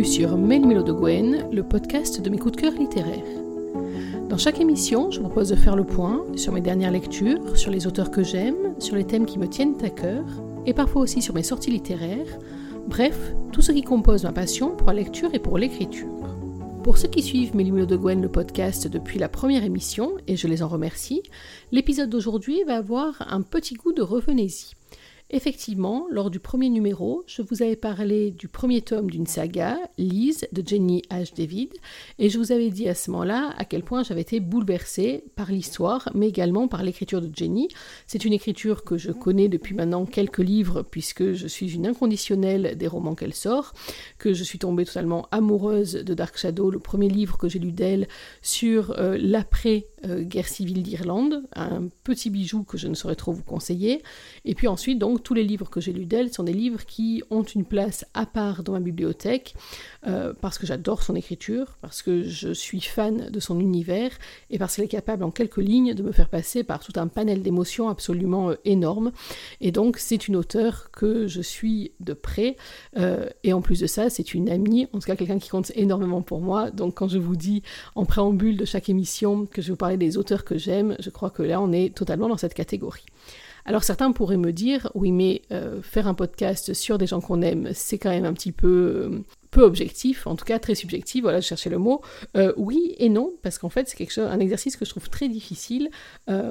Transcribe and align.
bienvenue 0.00 0.14
sur 0.14 0.38
Mélo 0.38 0.82
de 0.82 0.92
Gwen, 0.92 1.46
le 1.52 1.62
podcast 1.62 2.22
de 2.22 2.30
mes 2.30 2.38
coups 2.38 2.56
de 2.56 2.60
cœur 2.62 2.72
littéraires. 2.72 3.22
Dans 4.30 4.38
chaque 4.38 4.58
émission, 4.58 5.10
je 5.10 5.18
vous 5.18 5.26
propose 5.26 5.50
de 5.50 5.56
faire 5.56 5.76
le 5.76 5.84
point 5.84 6.24
sur 6.36 6.54
mes 6.54 6.62
dernières 6.62 6.90
lectures, 6.90 7.54
sur 7.58 7.70
les 7.70 7.86
auteurs 7.86 8.10
que 8.10 8.22
j'aime, 8.22 8.74
sur 8.78 8.96
les 8.96 9.04
thèmes 9.04 9.26
qui 9.26 9.38
me 9.38 9.46
tiennent 9.46 9.74
à 9.84 9.90
cœur, 9.90 10.24
et 10.64 10.72
parfois 10.72 11.02
aussi 11.02 11.20
sur 11.20 11.34
mes 11.34 11.42
sorties 11.42 11.70
littéraires, 11.70 12.38
bref, 12.88 13.34
tout 13.52 13.60
ce 13.60 13.72
qui 13.72 13.82
compose 13.82 14.24
ma 14.24 14.32
passion 14.32 14.74
pour 14.74 14.86
la 14.86 14.94
lecture 14.94 15.34
et 15.34 15.38
pour 15.38 15.58
l'écriture. 15.58 16.08
Pour 16.82 16.96
ceux 16.96 17.08
qui 17.08 17.22
suivent 17.22 17.54
Mélo 17.54 17.84
de 17.84 17.96
Gwen, 17.96 18.22
le 18.22 18.30
podcast, 18.30 18.88
depuis 18.88 19.18
la 19.18 19.28
première 19.28 19.64
émission, 19.64 20.12
et 20.26 20.36
je 20.36 20.48
les 20.48 20.62
en 20.62 20.68
remercie, 20.68 21.22
l'épisode 21.72 22.08
d'aujourd'hui 22.08 22.62
va 22.66 22.76
avoir 22.76 23.26
un 23.30 23.42
petit 23.42 23.74
goût 23.74 23.92
de 23.92 24.02
revenez-y. 24.02 24.79
Effectivement, 25.32 26.08
lors 26.10 26.28
du 26.28 26.40
premier 26.40 26.68
numéro, 26.70 27.22
je 27.28 27.42
vous 27.42 27.62
avais 27.62 27.76
parlé 27.76 28.32
du 28.32 28.48
premier 28.48 28.82
tome 28.82 29.08
d'une 29.08 29.28
saga, 29.28 29.78
Lise, 29.96 30.48
de 30.50 30.66
Jenny 30.66 31.02
H. 31.08 31.36
David, 31.36 31.72
et 32.18 32.28
je 32.28 32.36
vous 32.36 32.50
avais 32.50 32.70
dit 32.70 32.88
à 32.88 32.96
ce 32.96 33.12
moment-là 33.12 33.54
à 33.56 33.64
quel 33.64 33.84
point 33.84 34.02
j'avais 34.02 34.22
été 34.22 34.40
bouleversée 34.40 35.22
par 35.36 35.52
l'histoire, 35.52 36.08
mais 36.16 36.26
également 36.26 36.66
par 36.66 36.82
l'écriture 36.82 37.20
de 37.20 37.30
Jenny. 37.32 37.68
C'est 38.08 38.24
une 38.24 38.32
écriture 38.32 38.82
que 38.82 38.98
je 38.98 39.12
connais 39.12 39.48
depuis 39.48 39.72
maintenant 39.72 40.04
quelques 40.04 40.38
livres, 40.38 40.82
puisque 40.82 41.32
je 41.34 41.46
suis 41.46 41.74
une 41.74 41.86
inconditionnelle 41.86 42.76
des 42.76 42.88
romans 42.88 43.14
qu'elle 43.14 43.34
sort, 43.34 43.72
que 44.18 44.34
je 44.34 44.42
suis 44.42 44.58
tombée 44.58 44.84
totalement 44.84 45.28
amoureuse 45.30 45.92
de 45.92 46.12
Dark 46.12 46.36
Shadow, 46.38 46.72
le 46.72 46.80
premier 46.80 47.08
livre 47.08 47.38
que 47.38 47.48
j'ai 47.48 47.60
lu 47.60 47.70
d'elle 47.70 48.08
sur 48.42 48.98
euh, 48.98 49.16
l'après-guerre 49.16 50.48
civile 50.48 50.82
d'Irlande, 50.82 51.44
un 51.54 51.86
petit 52.02 52.30
bijou 52.30 52.64
que 52.64 52.76
je 52.76 52.88
ne 52.88 52.94
saurais 52.94 53.14
trop 53.14 53.30
vous 53.30 53.44
conseiller, 53.44 54.02
et 54.44 54.56
puis 54.56 54.66
ensuite 54.66 54.98
donc 54.98 55.19
tous 55.20 55.34
les 55.34 55.44
livres 55.44 55.70
que 55.70 55.80
j'ai 55.80 55.92
lus 55.92 56.06
d'elle 56.06 56.32
sont 56.32 56.42
des 56.42 56.52
livres 56.52 56.84
qui 56.84 57.22
ont 57.30 57.42
une 57.42 57.64
place 57.64 58.04
à 58.14 58.26
part 58.26 58.62
dans 58.62 58.72
ma 58.72 58.80
bibliothèque, 58.80 59.54
euh, 60.06 60.32
parce 60.40 60.58
que 60.58 60.66
j'adore 60.66 61.02
son 61.02 61.14
écriture, 61.14 61.76
parce 61.80 62.02
que 62.02 62.22
je 62.22 62.52
suis 62.52 62.80
fan 62.80 63.30
de 63.30 63.40
son 63.40 63.60
univers, 63.60 64.10
et 64.50 64.58
parce 64.58 64.76
qu'elle 64.76 64.86
est 64.86 64.88
capable 64.88 65.24
en 65.24 65.30
quelques 65.30 65.58
lignes 65.58 65.94
de 65.94 66.02
me 66.02 66.12
faire 66.12 66.28
passer 66.28 66.64
par 66.64 66.80
tout 66.80 66.92
un 66.96 67.06
panel 67.06 67.42
d'émotions 67.42 67.88
absolument 67.88 68.50
euh, 68.50 68.54
énorme. 68.64 69.12
Et 69.60 69.72
donc 69.72 69.98
c'est 69.98 70.28
une 70.28 70.36
auteure 70.36 70.90
que 70.90 71.26
je 71.26 71.40
suis 71.40 71.92
de 72.00 72.12
près, 72.12 72.56
euh, 72.96 73.28
et 73.44 73.52
en 73.52 73.60
plus 73.60 73.80
de 73.80 73.86
ça, 73.86 74.10
c'est 74.10 74.34
une 74.34 74.48
amie, 74.48 74.88
en 74.92 74.98
tout 74.98 75.06
cas 75.06 75.16
quelqu'un 75.16 75.38
qui 75.38 75.48
compte 75.48 75.72
énormément 75.74 76.22
pour 76.22 76.40
moi. 76.40 76.70
Donc 76.70 76.94
quand 76.94 77.08
je 77.08 77.18
vous 77.18 77.36
dis 77.36 77.62
en 77.94 78.04
préambule 78.04 78.56
de 78.56 78.64
chaque 78.64 78.88
émission 78.88 79.46
que 79.46 79.62
je 79.62 79.68
vais 79.68 79.72
vous 79.72 79.76
parler 79.76 79.96
des 79.96 80.16
auteurs 80.16 80.44
que 80.44 80.58
j'aime, 80.58 80.96
je 80.98 81.10
crois 81.10 81.30
que 81.30 81.42
là 81.42 81.60
on 81.60 81.72
est 81.72 81.94
totalement 81.94 82.28
dans 82.28 82.36
cette 82.36 82.54
catégorie. 82.54 83.04
Alors 83.64 83.84
certains 83.84 84.12
pourraient 84.12 84.36
me 84.36 84.52
dire, 84.52 84.90
oui 84.94 85.12
mais 85.12 85.42
euh, 85.52 85.82
faire 85.82 86.06
un 86.08 86.14
podcast 86.14 86.74
sur 86.74 86.98
des 86.98 87.06
gens 87.06 87.20
qu'on 87.20 87.42
aime, 87.42 87.70
c'est 87.74 87.98
quand 87.98 88.10
même 88.10 88.24
un 88.24 88.32
petit 88.32 88.52
peu 88.52 88.68
euh, 88.68 89.18
peu 89.50 89.62
objectif, 89.62 90.28
en 90.28 90.36
tout 90.36 90.44
cas 90.44 90.60
très 90.60 90.76
subjectif, 90.76 91.22
voilà, 91.22 91.40
je 91.40 91.46
cherchais 91.46 91.70
le 91.70 91.78
mot. 91.78 92.02
Euh, 92.36 92.52
oui 92.56 92.94
et 92.98 93.08
non, 93.08 93.32
parce 93.42 93.58
qu'en 93.58 93.68
fait, 93.68 93.88
c'est 93.88 93.96
quelque 93.96 94.20
un 94.20 94.38
exercice 94.38 94.76
que 94.76 94.84
je 94.84 94.90
trouve 94.90 95.10
très 95.10 95.28
difficile, 95.28 95.90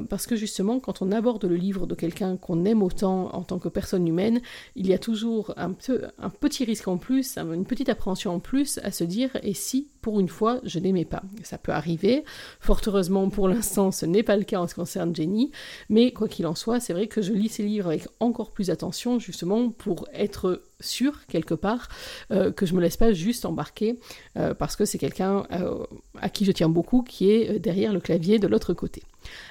parce 0.10 0.28
que 0.28 0.36
justement, 0.36 0.82
quand 0.82 1.02
on 1.02 1.14
aborde 1.14 1.46
le 1.46 1.56
livre 1.56 1.88
de 1.88 1.96
quelqu'un 1.96 2.36
qu'on 2.36 2.66
aime 2.66 2.84
autant 2.84 3.34
en 3.34 3.44
tant 3.44 3.58
que 3.58 3.70
personne 3.70 4.06
humaine, 4.06 4.42
il 4.76 4.86
y 4.86 4.94
a 4.94 4.98
toujours 4.98 5.54
un, 5.56 5.72
un 6.18 6.30
petit 6.30 6.66
risque 6.66 6.90
en 6.90 6.98
plus, 6.98 7.38
une 7.38 7.66
petite 7.66 7.88
appréhension 7.88 8.34
en 8.34 8.40
plus 8.40 8.80
à 8.84 8.92
se 8.92 9.06
dire, 9.06 9.30
et 9.44 9.54
si, 9.54 9.88
pour 10.02 10.20
une 10.20 10.30
fois, 10.30 10.60
je 10.64 10.80
n'aimais 10.80 11.06
pas 11.06 11.24
Ça 11.44 11.58
peut 11.58 11.72
arriver. 11.72 12.24
Fort 12.60 12.82
heureusement, 12.88 13.30
pour 13.30 13.48
l'instant, 13.48 13.92
ce 13.92 14.06
n'est 14.06 14.24
pas 14.24 14.38
le 14.38 14.44
cas 14.44 14.60
en 14.60 14.68
ce 14.68 14.74
qui 14.74 14.80
concerne 14.80 15.16
Jenny, 15.16 15.52
mais 15.90 16.12
quoi 16.12 16.28
qu'il 16.28 16.48
en 16.48 16.56
soit, 16.56 16.80
c'est 16.80 16.94
vrai 16.94 17.08
que 17.08 17.22
je 17.22 17.34
lis 17.34 17.50
ces 17.50 17.64
livres 17.64 17.88
avec 17.88 18.08
encore 18.20 18.52
plus 18.52 18.70
attention, 18.70 19.20
justement, 19.20 19.70
pour 19.70 20.08
être 20.14 20.64
sûr 20.80 21.26
quelque 21.28 21.54
part 21.54 21.90
euh, 22.32 22.52
que 22.52 22.66
je 22.66 22.74
me 22.74 22.82
laisse 22.82 22.98
pas 22.98 23.12
juste 23.14 23.46
embarquer 23.46 24.00
euh, 24.38 24.54
parce 24.54 24.76
que 24.76 24.86
c'est 24.86 24.98
quelqu'un 24.98 25.46
euh, 25.52 25.84
à 26.20 26.30
qui 26.30 26.46
je 26.46 26.52
tiens 26.52 26.70
beaucoup 26.70 27.02
qui 27.02 27.30
est 27.30 27.60
derrière 27.60 27.94
le 27.94 28.00
clavier 28.00 28.40
de 28.40 28.48
l'autre 28.48 28.74
côté. 28.74 29.04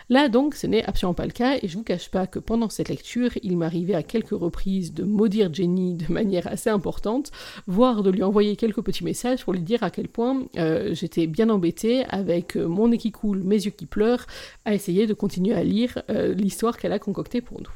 Là 0.08 0.28
donc 0.28 0.54
ce 0.54 0.66
n'est 0.66 0.84
absolument 0.84 1.14
pas 1.14 1.26
le 1.26 1.32
cas 1.32 1.58
et 1.60 1.68
je 1.68 1.76
vous 1.76 1.84
cache 1.84 2.10
pas 2.10 2.26
que 2.26 2.38
pendant 2.38 2.68
cette 2.68 2.88
lecture 2.88 3.30
il 3.42 3.56
m'arrivait 3.56 3.94
à 3.94 4.02
quelques 4.02 4.30
reprises 4.30 4.94
de 4.94 5.04
maudire 5.04 5.52
Jenny 5.52 5.94
de 5.94 6.12
manière 6.12 6.46
assez 6.46 6.70
importante, 6.70 7.30
voire 7.66 8.02
de 8.02 8.10
lui 8.10 8.22
envoyer 8.22 8.56
quelques 8.56 8.82
petits 8.82 9.04
messages 9.04 9.44
pour 9.44 9.52
lui 9.52 9.62
dire 9.62 9.82
à 9.82 9.90
quel 9.90 10.08
point 10.08 10.46
j'étais 10.92 11.26
bien 11.26 11.50
embêtée 11.50 12.04
avec 12.08 12.56
mon 12.56 12.88
nez 12.88 12.98
qui 12.98 13.12
coule, 13.12 13.42
mes 13.42 13.56
yeux 13.56 13.70
qui 13.70 13.86
pleurent, 13.86 14.26
à 14.64 14.74
essayer 14.74 15.06
de 15.06 15.14
continuer 15.14 15.54
à 15.54 15.64
lire 15.64 16.02
l'histoire 16.08 16.78
qu'elle 16.78 16.92
a 16.92 16.98
concoctée 16.98 17.40
pour 17.40 17.60
nous. 17.60 17.70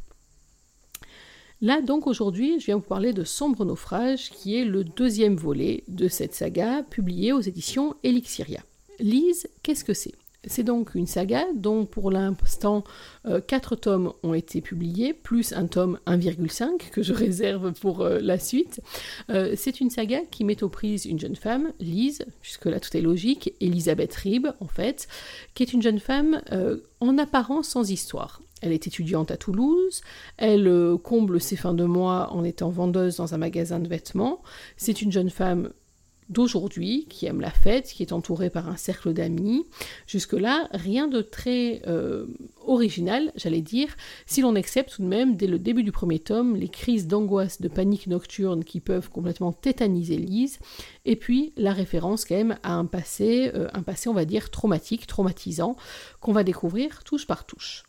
Là 1.61 1.81
donc 1.81 2.07
aujourd'hui 2.07 2.59
je 2.59 2.67
viens 2.67 2.77
vous 2.77 2.83
parler 2.83 3.13
de 3.13 3.25
Sombre 3.25 3.65
Naufrage 3.65 4.31
qui 4.31 4.57
est 4.57 4.65
le 4.65 4.83
deuxième 4.83 5.37
volet 5.37 5.85
de 5.89 6.09
cette 6.09 6.35
saga 6.35 6.83
publiée 6.83 7.33
aux 7.33 7.41
éditions 7.41 7.95
Elixiria. 8.03 8.61
Lise, 8.99 9.49
qu'est-ce 9.63 9.85
que 9.85 9.95
c'est? 9.95 10.15
C'est 10.47 10.65
donc 10.65 10.95
une 10.95 11.07
saga 11.07 11.45
dont 11.55 11.87
pour 11.87 12.11
l'instant 12.11 12.85
euh, 13.27 13.41
quatre 13.41 13.77
tomes 13.77 14.13
ont 14.23 14.35
été 14.35 14.61
publiés, 14.61 15.13
plus 15.13 15.53
un 15.53 15.67
tome 15.67 15.99
1,5 16.07 16.91
que 16.91 17.03
je 17.03 17.13
réserve 17.13 17.73
pour 17.73 18.01
euh, 18.01 18.19
la 18.21 18.39
suite. 18.39 18.81
Euh, 19.31 19.55
c'est 19.57 19.81
une 19.81 19.91
saga 19.91 20.21
qui 20.31 20.45
met 20.45 20.63
aux 20.63 20.69
prises 20.69 21.05
une 21.05 21.21
jeune 21.21 21.37
femme, 21.37 21.73
Lise, 21.79 22.25
jusque-là 22.43 22.81
tout 22.81 22.97
est 22.97 23.01
logique, 23.01 23.55
Elisabeth 23.61 24.15
Rib 24.15 24.49
en 24.61 24.67
fait, 24.67 25.07
qui 25.55 25.63
est 25.63 25.73
une 25.73 25.83
jeune 25.83 26.01
femme 26.01 26.43
en 27.01 27.19
apparence 27.19 27.69
sans 27.69 27.91
histoire. 27.91 28.43
Elle 28.61 28.73
est 28.73 28.87
étudiante 28.87 29.31
à 29.31 29.37
Toulouse, 29.37 30.03
elle 30.37 30.97
comble 31.03 31.41
ses 31.41 31.57
fins 31.57 31.75
de 31.75 31.85
mois 31.85 32.33
en 32.33 32.45
étant 32.45 32.71
vendeuse 32.71 33.17
dans 33.17 33.35
un 33.35 33.39
magasin 33.39 33.81
de 33.81 33.89
vêtements. 33.89 34.43
C'est 34.77 35.03
une 35.03 35.11
jeune 35.11 35.31
femme 35.31 35.71
d'aujourd'hui, 36.29 37.07
qui 37.09 37.27
aime 37.27 37.41
la 37.41 37.51
fête, 37.51 37.87
qui 37.93 38.03
est 38.03 38.13
entourée 38.13 38.51
par 38.51 38.69
un 38.69 38.77
cercle 38.77 39.13
d'amis. 39.13 39.67
Jusque-là, 40.07 40.69
rien 40.73 41.09
de 41.09 41.21
très 41.21 41.83
euh, 41.87 42.27
original, 42.67 43.33
j'allais 43.37 43.61
dire, 43.61 43.97
si 44.27 44.41
l'on 44.41 44.55
accepte 44.55 44.97
tout 44.97 45.03
de 45.03 45.09
même, 45.09 45.37
dès 45.37 45.47
le 45.47 45.59
début 45.59 45.83
du 45.83 45.93
premier 45.93 46.19
tome, 46.19 46.57
les 46.57 46.69
crises 46.69 47.07
d'angoisse, 47.07 47.61
de 47.61 47.69
panique 47.69 48.07
nocturne 48.07 48.65
qui 48.65 48.81
peuvent 48.81 49.11
complètement 49.11 49.53
tétaniser 49.53 50.17
Lise, 50.17 50.59
et 51.05 51.17
puis 51.17 51.53
la 51.57 51.73
référence 51.73 52.25
quand 52.25 52.37
même 52.37 52.59
à 52.63 52.75
un 52.75 52.87
passé, 52.87 53.51
euh, 53.55 53.69
un 53.73 53.83
passé 53.83 54.09
on 54.09 54.15
va 54.15 54.25
dire 54.25 54.51
traumatique, 54.51 55.07
traumatisant, 55.07 55.77
qu'on 56.21 56.33
va 56.33 56.45
découvrir 56.45 57.05
touche 57.05 57.27
par 57.27 57.45
touche. 57.45 57.85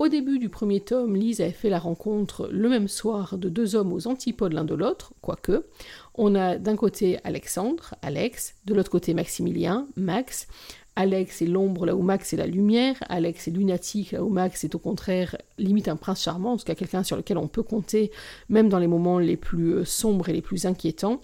Au 0.00 0.08
début 0.08 0.38
du 0.38 0.48
premier 0.48 0.80
tome, 0.80 1.14
Lise 1.14 1.42
avait 1.42 1.50
fait 1.50 1.68
la 1.68 1.78
rencontre 1.78 2.48
le 2.50 2.70
même 2.70 2.88
soir 2.88 3.36
de 3.36 3.50
deux 3.50 3.76
hommes 3.76 3.92
aux 3.92 4.06
antipodes 4.06 4.54
l'un 4.54 4.64
de 4.64 4.74
l'autre, 4.74 5.12
quoique. 5.20 5.66
On 6.14 6.34
a 6.34 6.56
d'un 6.56 6.74
côté 6.74 7.18
Alexandre, 7.22 7.94
Alex, 8.00 8.54
de 8.64 8.72
l'autre 8.72 8.90
côté 8.90 9.12
Maximilien, 9.12 9.88
Max, 9.96 10.48
Alex 10.96 11.40
est 11.42 11.46
l'ombre 11.46 11.86
là 11.86 11.94
où 11.94 12.02
Max 12.02 12.32
est 12.32 12.36
la 12.36 12.46
lumière, 12.46 12.96
Alex 13.08 13.48
est 13.48 13.52
lunatique 13.52 14.12
là 14.12 14.24
où 14.24 14.28
Max 14.28 14.64
est 14.64 14.74
au 14.74 14.78
contraire 14.78 15.36
limite 15.58 15.88
un 15.88 15.96
prince 15.96 16.22
charmant, 16.22 16.52
en 16.52 16.56
tout 16.56 16.64
cas 16.64 16.74
quelqu'un 16.74 17.02
sur 17.02 17.16
lequel 17.16 17.38
on 17.38 17.48
peut 17.48 17.62
compter 17.62 18.10
même 18.48 18.68
dans 18.68 18.78
les 18.78 18.86
moments 18.86 19.18
les 19.18 19.36
plus 19.36 19.74
euh, 19.74 19.84
sombres 19.84 20.28
et 20.28 20.32
les 20.32 20.42
plus 20.42 20.66
inquiétants. 20.66 21.20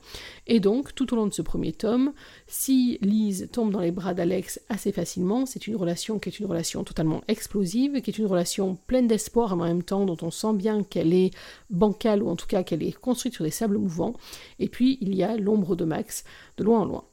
Et 0.46 0.60
donc 0.60 0.94
tout 0.94 1.12
au 1.12 1.16
long 1.16 1.26
de 1.26 1.32
ce 1.32 1.42
premier 1.42 1.72
tome, 1.72 2.12
si 2.46 2.98
Lise 3.02 3.48
tombe 3.52 3.72
dans 3.72 3.80
les 3.80 3.90
bras 3.90 4.14
d'Alex 4.14 4.60
assez 4.68 4.92
facilement, 4.92 5.46
c'est 5.46 5.66
une 5.66 5.76
relation 5.76 6.18
qui 6.18 6.28
est 6.28 6.38
une 6.38 6.46
relation 6.46 6.84
totalement 6.84 7.22
explosive, 7.28 8.00
qui 8.00 8.10
est 8.10 8.18
une 8.18 8.26
relation 8.26 8.76
pleine 8.86 9.08
d'espoir 9.08 9.52
en 9.52 9.56
même 9.56 9.82
temps 9.82 10.06
dont 10.06 10.18
on 10.22 10.30
sent 10.30 10.54
bien 10.54 10.84
qu'elle 10.84 11.12
est 11.12 11.30
bancale 11.70 12.22
ou 12.22 12.28
en 12.28 12.36
tout 12.36 12.46
cas 12.46 12.62
qu'elle 12.62 12.82
est 12.82 12.92
construite 12.92 13.34
sur 13.34 13.44
des 13.44 13.50
sables 13.50 13.78
mouvants. 13.78 14.14
Et 14.58 14.68
puis 14.68 14.98
il 15.00 15.14
y 15.14 15.22
a 15.22 15.36
l'ombre 15.36 15.76
de 15.76 15.84
Max 15.84 16.24
de 16.56 16.64
loin 16.64 16.80
en 16.80 16.84
loin. 16.84 17.04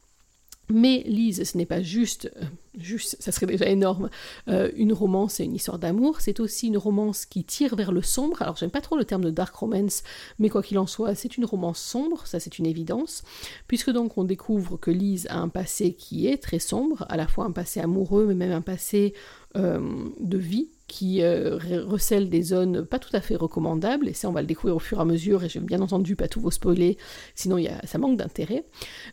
Mais 0.70 1.02
Lise, 1.06 1.44
ce 1.44 1.58
n'est 1.58 1.66
pas 1.66 1.82
juste, 1.82 2.30
euh, 2.36 2.44
juste, 2.78 3.16
ça 3.20 3.32
serait 3.32 3.46
déjà 3.46 3.66
énorme, 3.66 4.08
euh, 4.48 4.70
une 4.76 4.92
romance 4.92 5.40
et 5.40 5.44
une 5.44 5.54
histoire 5.54 5.78
d'amour, 5.78 6.20
c'est 6.20 6.40
aussi 6.40 6.68
une 6.68 6.78
romance 6.78 7.26
qui 7.26 7.44
tire 7.44 7.76
vers 7.76 7.92
le 7.92 8.02
sombre. 8.02 8.40
Alors 8.40 8.56
j'aime 8.56 8.70
pas 8.70 8.80
trop 8.80 8.96
le 8.96 9.04
terme 9.04 9.24
de 9.24 9.30
dark 9.30 9.54
romance, 9.54 10.02
mais 10.38 10.48
quoi 10.48 10.62
qu'il 10.62 10.78
en 10.78 10.86
soit, 10.86 11.14
c'est 11.14 11.36
une 11.36 11.44
romance 11.44 11.78
sombre, 11.78 12.26
ça 12.26 12.40
c'est 12.40 12.58
une 12.58 12.66
évidence, 12.66 13.22
puisque 13.68 13.90
donc 13.90 14.16
on 14.16 14.24
découvre 14.24 14.76
que 14.78 14.90
Lise 14.90 15.26
a 15.28 15.38
un 15.38 15.48
passé 15.48 15.92
qui 15.92 16.26
est 16.26 16.38
très 16.38 16.58
sombre, 16.58 17.04
à 17.08 17.16
la 17.16 17.28
fois 17.28 17.44
un 17.44 17.52
passé 17.52 17.80
amoureux, 17.80 18.26
mais 18.26 18.34
même 18.34 18.52
un 18.52 18.62
passé 18.62 19.12
euh, 19.56 20.08
de 20.18 20.38
vie, 20.38 20.70
qui 20.86 21.22
euh, 21.22 21.58
recèle 21.86 22.28
des 22.28 22.42
zones 22.42 22.84
pas 22.84 22.98
tout 22.98 23.14
à 23.14 23.20
fait 23.20 23.36
recommandables, 23.36 24.08
et 24.08 24.12
ça 24.12 24.28
on 24.28 24.32
va 24.32 24.42
le 24.42 24.46
découvrir 24.46 24.76
au 24.76 24.80
fur 24.80 24.98
et 24.98 25.00
à 25.00 25.04
mesure, 25.04 25.44
et 25.44 25.48
je 25.48 25.58
vais 25.58 25.64
bien 25.64 25.80
entendu 25.80 26.16
pas 26.16 26.28
tout 26.28 26.40
vous 26.40 26.50
spoiler, 26.50 26.98
sinon 27.34 27.58
y 27.58 27.68
a, 27.68 27.80
ça 27.86 27.98
manque 27.98 28.16
d'intérêt. 28.16 28.64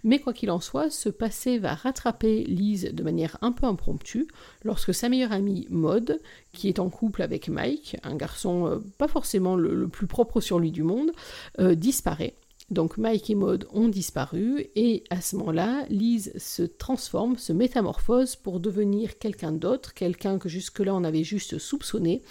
Mais 0.03 0.19
quoi 0.19 0.33
qu'il 0.33 0.51
en 0.51 0.59
soit, 0.59 0.89
ce 0.89 1.09
passé 1.09 1.59
va 1.59 1.73
rattraper 1.73 2.44
Lise 2.44 2.91
de 2.94 3.03
manière 3.03 3.38
un 3.41 3.51
peu 3.51 3.65
impromptue, 3.65 4.27
lorsque 4.63 4.94
sa 4.94 5.09
meilleure 5.09 5.31
amie 5.31 5.68
Maud, 5.69 6.19
qui 6.51 6.68
est 6.68 6.79
en 6.79 6.89
couple 6.89 7.21
avec 7.21 7.47
Mike, 7.47 7.97
un 8.03 8.15
garçon 8.15 8.68
euh, 8.68 8.79
pas 8.97 9.07
forcément 9.07 9.56
le, 9.56 9.88
plus 9.88 10.07
propre 10.07 10.41
sur 10.41 10.59
lui 10.59 10.71
du 10.71 10.83
monde, 10.83 11.12
euh, 11.59 11.75
disparaît. 11.75 12.35
Donc 12.71 12.97
Mike 12.97 13.29
et 13.29 13.35
Maud 13.35 13.68
ont 13.73 13.89
disparu 13.89 14.65
et 14.77 15.03
à 15.09 15.19
ce 15.19 15.35
moment-là, 15.35 15.85
Lise 15.89 16.31
se 16.38 16.63
transforme, 16.63 17.38
se 17.38 17.51
métamorphose 17.51 18.38
pour 18.38 18.62
devenir 18.62 19.19
quelqu'un 19.19 19.51
d'autre, 19.51 19.94
quelqu'un 19.94 20.39
que 20.39 20.47
jusque-là 20.47 20.95
on 20.95 21.03
avait 21.03 21.25
juste 21.25 21.57
soupçonné, 21.57 22.21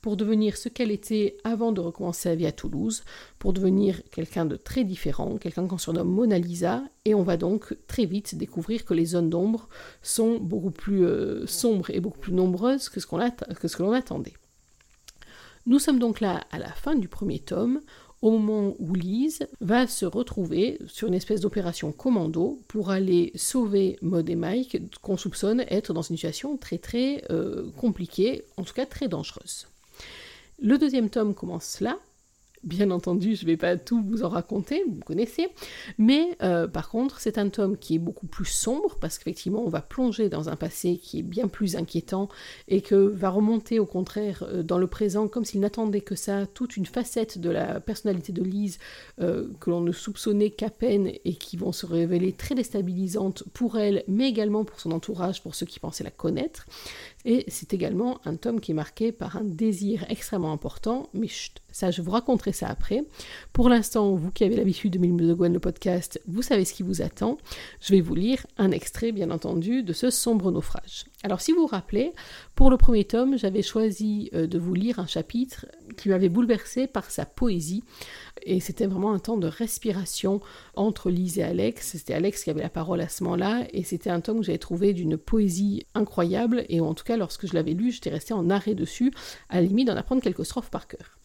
pour 0.00 0.16
devenir 0.16 0.56
ce 0.56 0.70
qu'elle 0.70 0.90
était 0.90 1.36
avant 1.44 1.72
de 1.72 1.82
recommencer 1.82 2.30
sa 2.30 2.34
vie 2.34 2.46
à 2.46 2.52
Toulouse, 2.52 3.04
pour 3.38 3.52
devenir 3.52 4.00
quelqu'un 4.10 4.46
de 4.46 4.56
très 4.56 4.82
différent, 4.84 5.36
quelqu'un 5.36 5.66
qu'on 5.66 5.76
surnomme 5.76 6.08
Mona 6.08 6.38
Lisa, 6.38 6.82
et 7.04 7.14
on 7.14 7.22
va 7.22 7.36
donc 7.36 7.76
très 7.86 8.06
vite 8.06 8.34
découvrir 8.34 8.86
que 8.86 8.94
les 8.94 9.04
zones 9.04 9.28
d'ombre 9.28 9.68
sont 10.00 10.38
beaucoup 10.38 10.70
plus 10.70 11.04
euh, 11.04 11.46
sombres 11.46 11.90
et 11.90 12.00
beaucoup 12.00 12.18
plus 12.18 12.32
nombreuses 12.32 12.88
que 12.88 12.98
ce 12.98 13.06
que 13.06 13.82
l'on 13.82 13.92
attendait. 13.92 14.34
Nous 15.64 15.78
sommes 15.78 16.00
donc 16.00 16.20
là 16.20 16.40
à 16.50 16.58
la 16.58 16.72
fin 16.72 16.96
du 16.96 17.06
premier 17.06 17.38
tome, 17.38 17.80
au 18.22 18.30
moment 18.30 18.74
où 18.78 18.94
Lise 18.94 19.46
va 19.60 19.86
se 19.88 20.06
retrouver 20.06 20.78
sur 20.86 21.08
une 21.08 21.14
espèce 21.14 21.40
d'opération 21.40 21.90
commando 21.90 22.60
pour 22.68 22.90
aller 22.90 23.32
sauver 23.34 23.98
Maud 24.00 24.30
et 24.30 24.36
Mike, 24.36 25.00
qu'on 25.00 25.16
soupçonne 25.16 25.64
être 25.68 25.92
dans 25.92 26.02
une 26.02 26.16
situation 26.16 26.56
très 26.56 26.78
très 26.78 27.24
euh, 27.30 27.68
compliquée, 27.76 28.44
en 28.56 28.62
tout 28.62 28.74
cas 28.74 28.86
très 28.86 29.08
dangereuse. 29.08 29.66
Le 30.60 30.78
deuxième 30.78 31.10
tome 31.10 31.34
commence 31.34 31.80
là, 31.80 31.98
Bien 32.64 32.92
entendu, 32.92 33.34
je 33.34 33.42
ne 33.42 33.50
vais 33.50 33.56
pas 33.56 33.76
tout 33.76 34.00
vous 34.00 34.22
en 34.22 34.28
raconter, 34.28 34.84
vous 34.88 35.00
connaissez, 35.00 35.48
mais 35.98 36.36
euh, 36.42 36.68
par 36.68 36.90
contre, 36.90 37.18
c'est 37.18 37.36
un 37.36 37.48
tome 37.48 37.76
qui 37.76 37.96
est 37.96 37.98
beaucoup 37.98 38.28
plus 38.28 38.44
sombre 38.44 38.98
parce 39.00 39.18
qu'effectivement, 39.18 39.64
on 39.64 39.68
va 39.68 39.80
plonger 39.80 40.28
dans 40.28 40.48
un 40.48 40.54
passé 40.54 40.96
qui 41.02 41.18
est 41.18 41.22
bien 41.24 41.48
plus 41.48 41.74
inquiétant 41.74 42.28
et 42.68 42.80
que 42.80 42.94
va 42.94 43.30
remonter 43.30 43.80
au 43.80 43.86
contraire 43.86 44.44
euh, 44.46 44.62
dans 44.62 44.78
le 44.78 44.86
présent 44.86 45.26
comme 45.26 45.44
s'il 45.44 45.58
n'attendait 45.58 46.02
que 46.02 46.14
ça, 46.14 46.46
toute 46.46 46.76
une 46.76 46.86
facette 46.86 47.38
de 47.38 47.50
la 47.50 47.80
personnalité 47.80 48.30
de 48.30 48.44
Lise 48.44 48.78
euh, 49.20 49.48
que 49.58 49.70
l'on 49.70 49.80
ne 49.80 49.90
soupçonnait 49.90 50.50
qu'à 50.50 50.70
peine 50.70 51.10
et 51.24 51.34
qui 51.34 51.56
vont 51.56 51.72
se 51.72 51.84
révéler 51.84 52.32
très 52.32 52.54
déstabilisantes 52.54 53.42
pour 53.54 53.76
elle, 53.76 54.04
mais 54.06 54.28
également 54.28 54.64
pour 54.64 54.78
son 54.78 54.92
entourage, 54.92 55.42
pour 55.42 55.56
ceux 55.56 55.66
qui 55.66 55.80
pensaient 55.80 56.04
la 56.04 56.12
connaître. 56.12 56.66
Et 57.24 57.44
c'est 57.48 57.72
également 57.72 58.20
un 58.24 58.36
tome 58.36 58.60
qui 58.60 58.72
est 58.72 58.74
marqué 58.74 59.12
par 59.12 59.36
un 59.36 59.44
désir 59.44 60.04
extrêmement 60.08 60.52
important, 60.52 61.08
mais 61.14 61.28
ça 61.70 61.90
je 61.90 62.02
vous 62.02 62.10
raconterai 62.10 62.52
ça 62.52 62.68
après. 62.68 63.04
Pour 63.52 63.68
l'instant, 63.68 64.14
vous 64.14 64.30
qui 64.30 64.44
avez 64.44 64.56
l'habitude 64.56 64.92
de 64.92 64.98
Mille 64.98 65.16
de 65.16 65.34
Gwen, 65.34 65.52
le 65.52 65.60
podcast, 65.60 66.20
vous 66.26 66.42
savez 66.42 66.64
ce 66.64 66.74
qui 66.74 66.82
vous 66.82 67.02
attend. 67.02 67.38
Je 67.80 67.92
vais 67.92 68.00
vous 68.00 68.14
lire 68.14 68.44
un 68.58 68.70
extrait, 68.72 69.12
bien 69.12 69.30
entendu, 69.30 69.82
de 69.82 69.92
ce 69.92 70.10
sombre 70.10 70.50
naufrage. 70.50 71.04
Alors 71.22 71.40
si 71.40 71.52
vous 71.52 71.60
vous 71.60 71.66
rappelez, 71.66 72.12
pour 72.56 72.70
le 72.70 72.76
premier 72.76 73.04
tome, 73.04 73.38
j'avais 73.38 73.62
choisi 73.62 74.28
euh, 74.34 74.46
de 74.46 74.58
vous 74.58 74.74
lire 74.74 74.98
un 74.98 75.06
chapitre 75.06 75.66
qui 75.96 76.08
m'avait 76.08 76.28
bouleversé 76.28 76.86
par 76.86 77.10
sa 77.10 77.24
poésie, 77.24 77.84
et 78.44 78.60
c'était 78.60 78.86
vraiment 78.86 79.12
un 79.12 79.18
temps 79.18 79.36
de 79.36 79.46
respiration 79.46 80.40
entre 80.74 81.10
Lise 81.10 81.38
et 81.38 81.42
Alex. 81.42 81.92
C'était 81.92 82.14
Alex 82.14 82.44
qui 82.44 82.50
avait 82.50 82.62
la 82.62 82.68
parole 82.68 83.00
à 83.00 83.08
ce 83.08 83.24
moment-là, 83.24 83.66
et 83.72 83.82
c'était 83.82 84.10
un 84.10 84.20
tome 84.20 84.40
que 84.40 84.46
j'avais 84.46 84.58
trouvé 84.58 84.92
d'une 84.92 85.16
poésie 85.16 85.86
incroyable, 85.94 86.64
et 86.68 86.80
en 86.80 86.94
tout 86.94 87.04
cas, 87.04 87.16
lorsque 87.16 87.46
je 87.46 87.54
l'avais 87.54 87.74
lu, 87.74 87.90
j'étais 87.92 88.10
restée 88.10 88.34
en 88.34 88.50
arrêt 88.50 88.74
dessus, 88.74 89.12
à 89.48 89.56
la 89.56 89.66
limite 89.66 89.88
d'en 89.88 89.96
apprendre 89.96 90.22
quelques 90.22 90.44
strophes 90.44 90.70
par 90.70 90.86
cœur. 90.86 91.18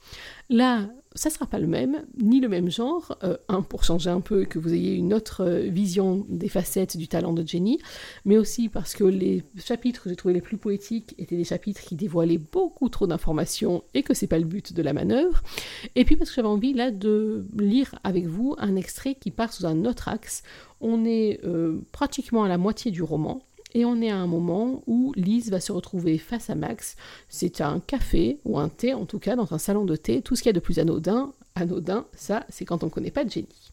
Là, 0.50 0.88
ça 1.18 1.30
ne 1.30 1.34
sera 1.34 1.46
pas 1.48 1.60
le 1.60 1.68
même, 1.68 2.06
ni 2.18 2.40
le 2.40 2.48
même 2.48 2.70
genre, 2.70 3.18
euh, 3.24 3.38
un 3.50 3.62
pour 3.62 3.84
changer 3.84 4.10
un 4.10 4.22
peu, 4.22 4.46
que 4.46 4.60
vous 4.60 4.74
ayez 4.74 4.94
une 4.94 5.14
autre 5.14 5.44
euh, 5.44 5.62
vision 5.62 6.26
des 6.30 6.48
facettes 6.48 6.96
du 6.96 7.08
talent 7.08 7.34
de 7.34 7.46
Jenny, 7.46 7.80
mais 8.24 8.38
aussi 8.38 8.70
parce 8.70 8.94
que 8.94 9.04
les 9.04 9.44
chapitres 9.58 10.04
que 10.04 10.10
j'ai 10.10 10.16
trouvés 10.16 10.36
les 10.36 10.42
plus 10.42 10.58
poétiques 10.58 11.16
étaient 11.18 11.36
des 11.36 11.44
chapitres 11.44 11.82
qui 11.82 11.96
dévoilaient 11.96 12.38
beaucoup 12.38 12.88
trop 12.90 13.08
d'informations 13.08 13.84
et 13.94 14.04
que 14.04 14.14
c'est 14.14 14.28
pas 14.28 14.40
le 14.40 14.46
but 14.46 14.74
de 14.74 14.82
la 14.82 14.94
manœuvre, 14.94 15.42
et 15.96 16.06
puis 16.06 16.16
parce 16.16 16.30
que 16.30 16.36
j'avais 16.36 16.48
envie 16.48 16.74
là 16.74 16.92
de 16.92 17.46
lire 17.58 17.96
avec 18.04 18.28
vous 18.28 18.56
un 18.60 18.76
extrait 18.76 19.16
qui 19.16 19.32
part 19.32 19.52
sous 19.52 19.66
un 19.66 19.86
autre 19.86 20.08
axe. 20.08 20.44
On 20.80 21.04
est 21.06 21.40
euh, 21.44 21.80
pratiquement 21.92 22.44
à 22.44 22.48
la 22.48 22.60
moitié 22.60 22.92
du 22.92 23.02
roman, 23.02 23.42
et 23.74 23.86
on 23.86 24.02
est 24.02 24.10
à 24.10 24.18
un 24.18 24.28
moment 24.28 24.84
où 24.88 25.14
Lise 25.16 25.52
va 25.52 25.60
se 25.60 25.72
retrouver 25.72 26.18
face 26.18 26.50
à 26.50 26.56
Max. 26.56 26.96
C'est 27.30 27.62
un 27.62 27.80
café, 27.80 28.40
ou 28.46 28.60
un 28.60 28.70
thé 28.70 28.94
en 28.94 29.06
tout 29.06 29.20
cas, 29.20 29.36
dans 29.36 29.54
un 29.54 29.58
salon 29.58 29.86
de 29.86 29.96
thé. 29.96 30.22
Tout 30.22 30.36
ce 30.36 30.42
qu'il 30.42 30.50
y 30.50 30.52
a 30.52 30.54
de 30.54 30.60
plus 30.60 30.80
anodin, 30.80 31.34
anodin, 31.56 32.06
ça, 32.16 32.46
c'est 32.50 32.66
quand 32.66 32.84
on 32.84 32.88
ne 32.88 32.92
connaît 32.92 33.12
pas 33.12 33.28
Jenny. 33.28 33.72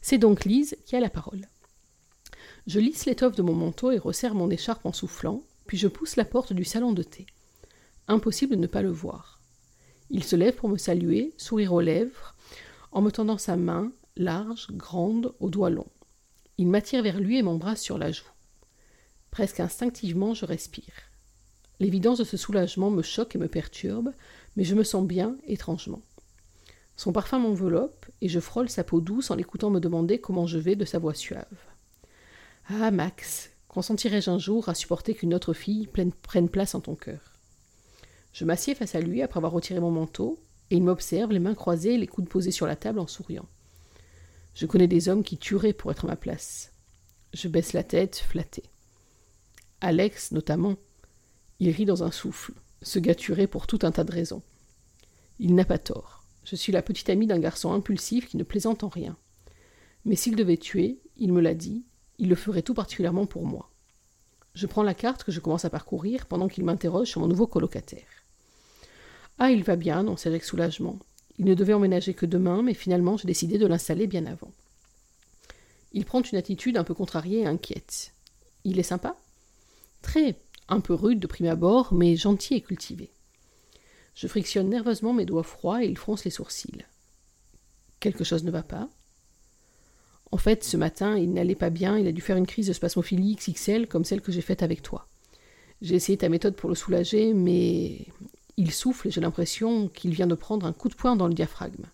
C'est 0.00 0.18
donc 0.18 0.44
Lise 0.44 0.76
qui 0.86 0.96
a 0.96 1.00
la 1.00 1.10
parole. 1.10 1.48
Je 2.66 2.78
lisse 2.78 3.06
l'étoffe 3.06 3.36
de 3.36 3.42
mon 3.42 3.54
manteau 3.54 3.90
et 3.90 3.98
resserre 3.98 4.34
mon 4.34 4.50
écharpe 4.50 4.86
en 4.86 4.92
soufflant, 4.92 5.42
puis 5.66 5.76
je 5.76 5.88
pousse 5.88 6.16
la 6.16 6.24
porte 6.24 6.52
du 6.52 6.64
salon 6.64 6.92
de 6.92 7.02
thé. 7.02 7.26
Impossible 8.06 8.56
de 8.56 8.60
ne 8.60 8.66
pas 8.66 8.82
le 8.82 8.90
voir. 8.90 9.40
Il 10.10 10.24
se 10.24 10.36
lève 10.36 10.54
pour 10.54 10.68
me 10.68 10.76
saluer, 10.76 11.32
sourire 11.36 11.72
aux 11.72 11.80
lèvres, 11.80 12.34
en 12.92 13.02
me 13.02 13.10
tendant 13.10 13.38
sa 13.38 13.56
main, 13.56 13.92
large, 14.16 14.68
grande, 14.72 15.34
aux 15.40 15.50
doigts 15.50 15.70
longs. 15.70 15.90
Il 16.58 16.68
m'attire 16.68 17.02
vers 17.02 17.20
lui 17.20 17.38
et 17.38 17.42
m'embrasse 17.42 17.80
sur 17.80 17.98
la 17.98 18.10
joue. 18.10 18.24
Presque 19.30 19.60
instinctivement, 19.60 20.34
je 20.34 20.44
respire. 20.44 20.92
L'évidence 21.78 22.18
de 22.18 22.24
ce 22.24 22.36
soulagement 22.36 22.90
me 22.90 23.02
choque 23.02 23.34
et 23.34 23.38
me 23.38 23.48
perturbe, 23.48 24.12
mais 24.56 24.64
je 24.64 24.74
me 24.74 24.84
sens 24.84 25.06
bien 25.06 25.36
étrangement. 25.46 26.02
Son 26.96 27.12
parfum 27.12 27.38
m'enveloppe, 27.38 28.06
et 28.20 28.28
je 28.28 28.40
frôle 28.40 28.68
sa 28.68 28.84
peau 28.84 29.00
douce 29.00 29.30
en 29.30 29.36
l'écoutant 29.36 29.70
me 29.70 29.80
demander 29.80 30.20
comment 30.20 30.46
je 30.46 30.58
vais 30.58 30.76
de 30.76 30.84
sa 30.84 30.98
voix 30.98 31.14
suave. 31.14 31.46
Ah, 32.68 32.90
Max, 32.90 33.50
consentirais-je 33.68 34.30
un 34.30 34.38
jour 34.38 34.68
à 34.68 34.74
supporter 34.74 35.14
qu'une 35.14 35.32
autre 35.32 35.54
fille 35.54 35.86
prenne 35.86 36.48
place 36.50 36.74
en 36.74 36.80
ton 36.80 36.94
cœur? 36.94 37.20
Je 38.32 38.44
m'assieds 38.44 38.74
face 38.74 38.94
à 38.94 39.00
lui 39.00 39.22
après 39.22 39.38
avoir 39.38 39.52
retiré 39.52 39.80
mon 39.80 39.90
manteau, 39.90 40.38
et 40.70 40.76
il 40.76 40.82
m'observe, 40.82 41.32
les 41.32 41.38
mains 41.38 41.54
croisées 41.54 41.94
et 41.94 41.98
les 41.98 42.06
coudes 42.06 42.28
posés 42.28 42.50
sur 42.50 42.66
la 42.66 42.76
table 42.76 42.98
en 42.98 43.06
souriant. 43.06 43.48
Je 44.54 44.66
connais 44.66 44.86
des 44.86 45.08
hommes 45.08 45.24
qui 45.24 45.38
tueraient 45.38 45.72
pour 45.72 45.90
être 45.90 46.04
à 46.04 46.08
ma 46.08 46.16
place. 46.16 46.72
Je 47.32 47.48
baisse 47.48 47.72
la 47.72 47.82
tête, 47.82 48.16
flatté. 48.16 48.64
Alex 49.80 50.32
notamment. 50.32 50.76
Il 51.58 51.70
rit 51.70 51.84
dans 51.84 52.02
un 52.02 52.10
souffle, 52.10 52.52
se 52.82 52.98
gâturait 52.98 53.46
pour 53.46 53.66
tout 53.66 53.78
un 53.82 53.92
tas 53.92 54.04
de 54.04 54.12
raisons. 54.12 54.42
Il 55.38 55.54
n'a 55.54 55.64
pas 55.64 55.78
tort. 55.78 56.24
Je 56.44 56.56
suis 56.56 56.72
la 56.72 56.82
petite 56.82 57.10
amie 57.10 57.26
d'un 57.26 57.38
garçon 57.38 57.72
impulsif 57.72 58.28
qui 58.28 58.36
ne 58.36 58.44
plaisante 58.44 58.82
en 58.84 58.88
rien. 58.88 59.16
Mais 60.04 60.16
s'il 60.16 60.36
devait 60.36 60.56
tuer, 60.56 60.98
il 61.16 61.32
me 61.32 61.40
l'a 61.40 61.54
dit, 61.54 61.84
il 62.18 62.28
le 62.28 62.34
ferait 62.34 62.62
tout 62.62 62.74
particulièrement 62.74 63.26
pour 63.26 63.46
moi. 63.46 63.70
Je 64.54 64.66
prends 64.66 64.82
la 64.82 64.94
carte 64.94 65.24
que 65.24 65.32
je 65.32 65.40
commence 65.40 65.64
à 65.64 65.70
parcourir 65.70 66.26
pendant 66.26 66.48
qu'il 66.48 66.64
m'interroge 66.64 67.08
sur 67.08 67.20
mon 67.20 67.28
nouveau 67.28 67.46
colocataire. 67.46 68.24
Ah, 69.38 69.50
il 69.50 69.62
va 69.62 69.76
bien, 69.76 70.00
annonce 70.00 70.26
avec 70.26 70.44
soulagement. 70.44 70.98
Il 71.38 71.44
ne 71.46 71.54
devait 71.54 71.72
emménager 71.72 72.12
que 72.12 72.26
demain, 72.26 72.62
mais 72.62 72.74
finalement 72.74 73.16
j'ai 73.16 73.26
décidé 73.26 73.56
de 73.56 73.66
l'installer 73.66 74.06
bien 74.06 74.26
avant. 74.26 74.52
Il 75.92 76.04
prend 76.04 76.22
une 76.22 76.38
attitude 76.38 76.76
un 76.76 76.84
peu 76.84 76.94
contrariée 76.94 77.40
et 77.40 77.46
inquiète. 77.46 78.12
Il 78.64 78.78
est 78.78 78.84
sympa? 78.84 79.16
Très, 80.02 80.40
un 80.68 80.80
peu 80.80 80.94
rude 80.94 81.20
de 81.20 81.26
prime 81.26 81.46
abord, 81.46 81.92
mais 81.92 82.16
gentil 82.16 82.54
et 82.54 82.60
cultivé. 82.60 83.10
Je 84.14 84.26
frictionne 84.26 84.68
nerveusement 84.68 85.12
mes 85.12 85.24
doigts 85.24 85.42
froids 85.42 85.84
et 85.84 85.88
il 85.88 85.98
fronce 85.98 86.24
les 86.24 86.30
sourcils. 86.30 86.84
Quelque 88.00 88.24
chose 88.24 88.44
ne 88.44 88.50
va 88.50 88.62
pas 88.62 88.88
En 90.30 90.36
fait, 90.36 90.64
ce 90.64 90.76
matin, 90.76 91.16
il 91.16 91.32
n'allait 91.32 91.54
pas 91.54 91.70
bien, 91.70 91.98
il 91.98 92.06
a 92.06 92.12
dû 92.12 92.20
faire 92.20 92.36
une 92.36 92.46
crise 92.46 92.66
de 92.66 92.72
spasmophilie 92.72 93.36
XXL 93.36 93.86
comme 93.86 94.04
celle 94.04 94.20
que 94.20 94.32
j'ai 94.32 94.40
faite 94.40 94.62
avec 94.62 94.82
toi. 94.82 95.06
J'ai 95.82 95.94
essayé 95.94 96.18
ta 96.18 96.28
méthode 96.28 96.56
pour 96.56 96.68
le 96.68 96.74
soulager, 96.74 97.32
mais 97.32 98.06
il 98.56 98.72
souffle 98.72 99.08
et 99.08 99.10
j'ai 99.10 99.20
l'impression 99.20 99.88
qu'il 99.88 100.12
vient 100.12 100.26
de 100.26 100.34
prendre 100.34 100.66
un 100.66 100.72
coup 100.72 100.88
de 100.88 100.94
poing 100.94 101.16
dans 101.16 101.26
le 101.26 101.34
diaphragme. 101.34 101.86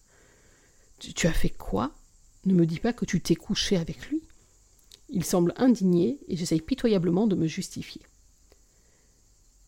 Tu, 0.99 1.27
as 1.27 1.33
fait 1.33 1.51
quoi? 1.51 1.93
Ne 2.45 2.55
me 2.55 2.67
dis 2.67 2.81
pas 2.81 2.93
que 2.93 3.05
tu 3.05 3.21
t'es 3.21 3.37
couché 3.37 3.77
avec 3.77 4.09
lui. 4.09 4.23
Il 5.09 5.25
semble 5.25 5.55
indigné 5.57 6.19
et 6.29 6.37
j'essaye 6.37 6.61
pitoyablement 6.61 7.27
de 7.27 7.37
me 7.37 7.47
justifier. 7.47 8.03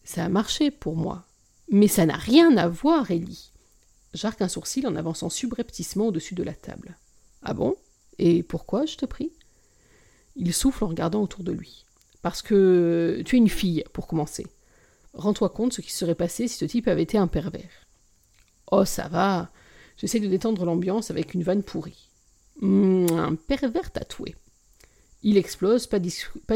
Ça 0.04 0.24
a 0.24 0.28
marché 0.28 0.70
pour 0.70 0.96
moi. 0.96 1.24
Mais 1.70 1.88
ça 1.88 2.06
n'a 2.06 2.16
rien 2.16 2.56
à 2.56 2.66
voir, 2.66 3.10
Ellie. 3.10 3.52
J'arque 4.14 4.40
un 4.40 4.48
sourcil 4.48 4.86
en 4.86 4.96
avançant 4.96 5.28
subrepticement 5.28 6.08
au-dessus 6.08 6.34
de 6.34 6.42
la 6.42 6.54
table. 6.54 6.96
Ah 7.42 7.52
bon? 7.52 7.76
Et 8.18 8.42
pourquoi, 8.42 8.86
je 8.86 8.96
te 8.96 9.04
prie? 9.04 9.30
Il 10.34 10.54
souffle 10.54 10.84
en 10.84 10.88
regardant 10.88 11.22
autour 11.22 11.44
de 11.44 11.52
lui. 11.52 11.84
Parce 12.22 12.42
que 12.42 13.22
tu 13.24 13.36
es 13.36 13.38
une 13.38 13.48
fille, 13.48 13.84
pour 13.92 14.06
commencer. 14.06 14.46
Rends-toi 15.12 15.50
compte 15.50 15.72
ce 15.72 15.80
qui 15.80 15.92
serait 15.92 16.14
passé 16.14 16.48
si 16.48 16.56
ce 16.56 16.64
type 16.64 16.88
avait 16.88 17.02
été 17.02 17.18
un 17.18 17.26
pervers. 17.26 17.86
Oh, 18.70 18.84
ça 18.84 19.08
va. 19.08 19.50
J'essaie 19.96 20.20
de 20.20 20.28
détendre 20.28 20.64
l'ambiance 20.64 21.10
avec 21.10 21.34
une 21.34 21.42
vanne 21.42 21.62
pourrie. 21.62 22.08
Hum, 22.62 23.06
un 23.10 23.34
pervers 23.34 23.92
tatoué. 23.92 24.34
Il 25.22 25.36
explose, 25.36 25.86
pas, 25.86 25.98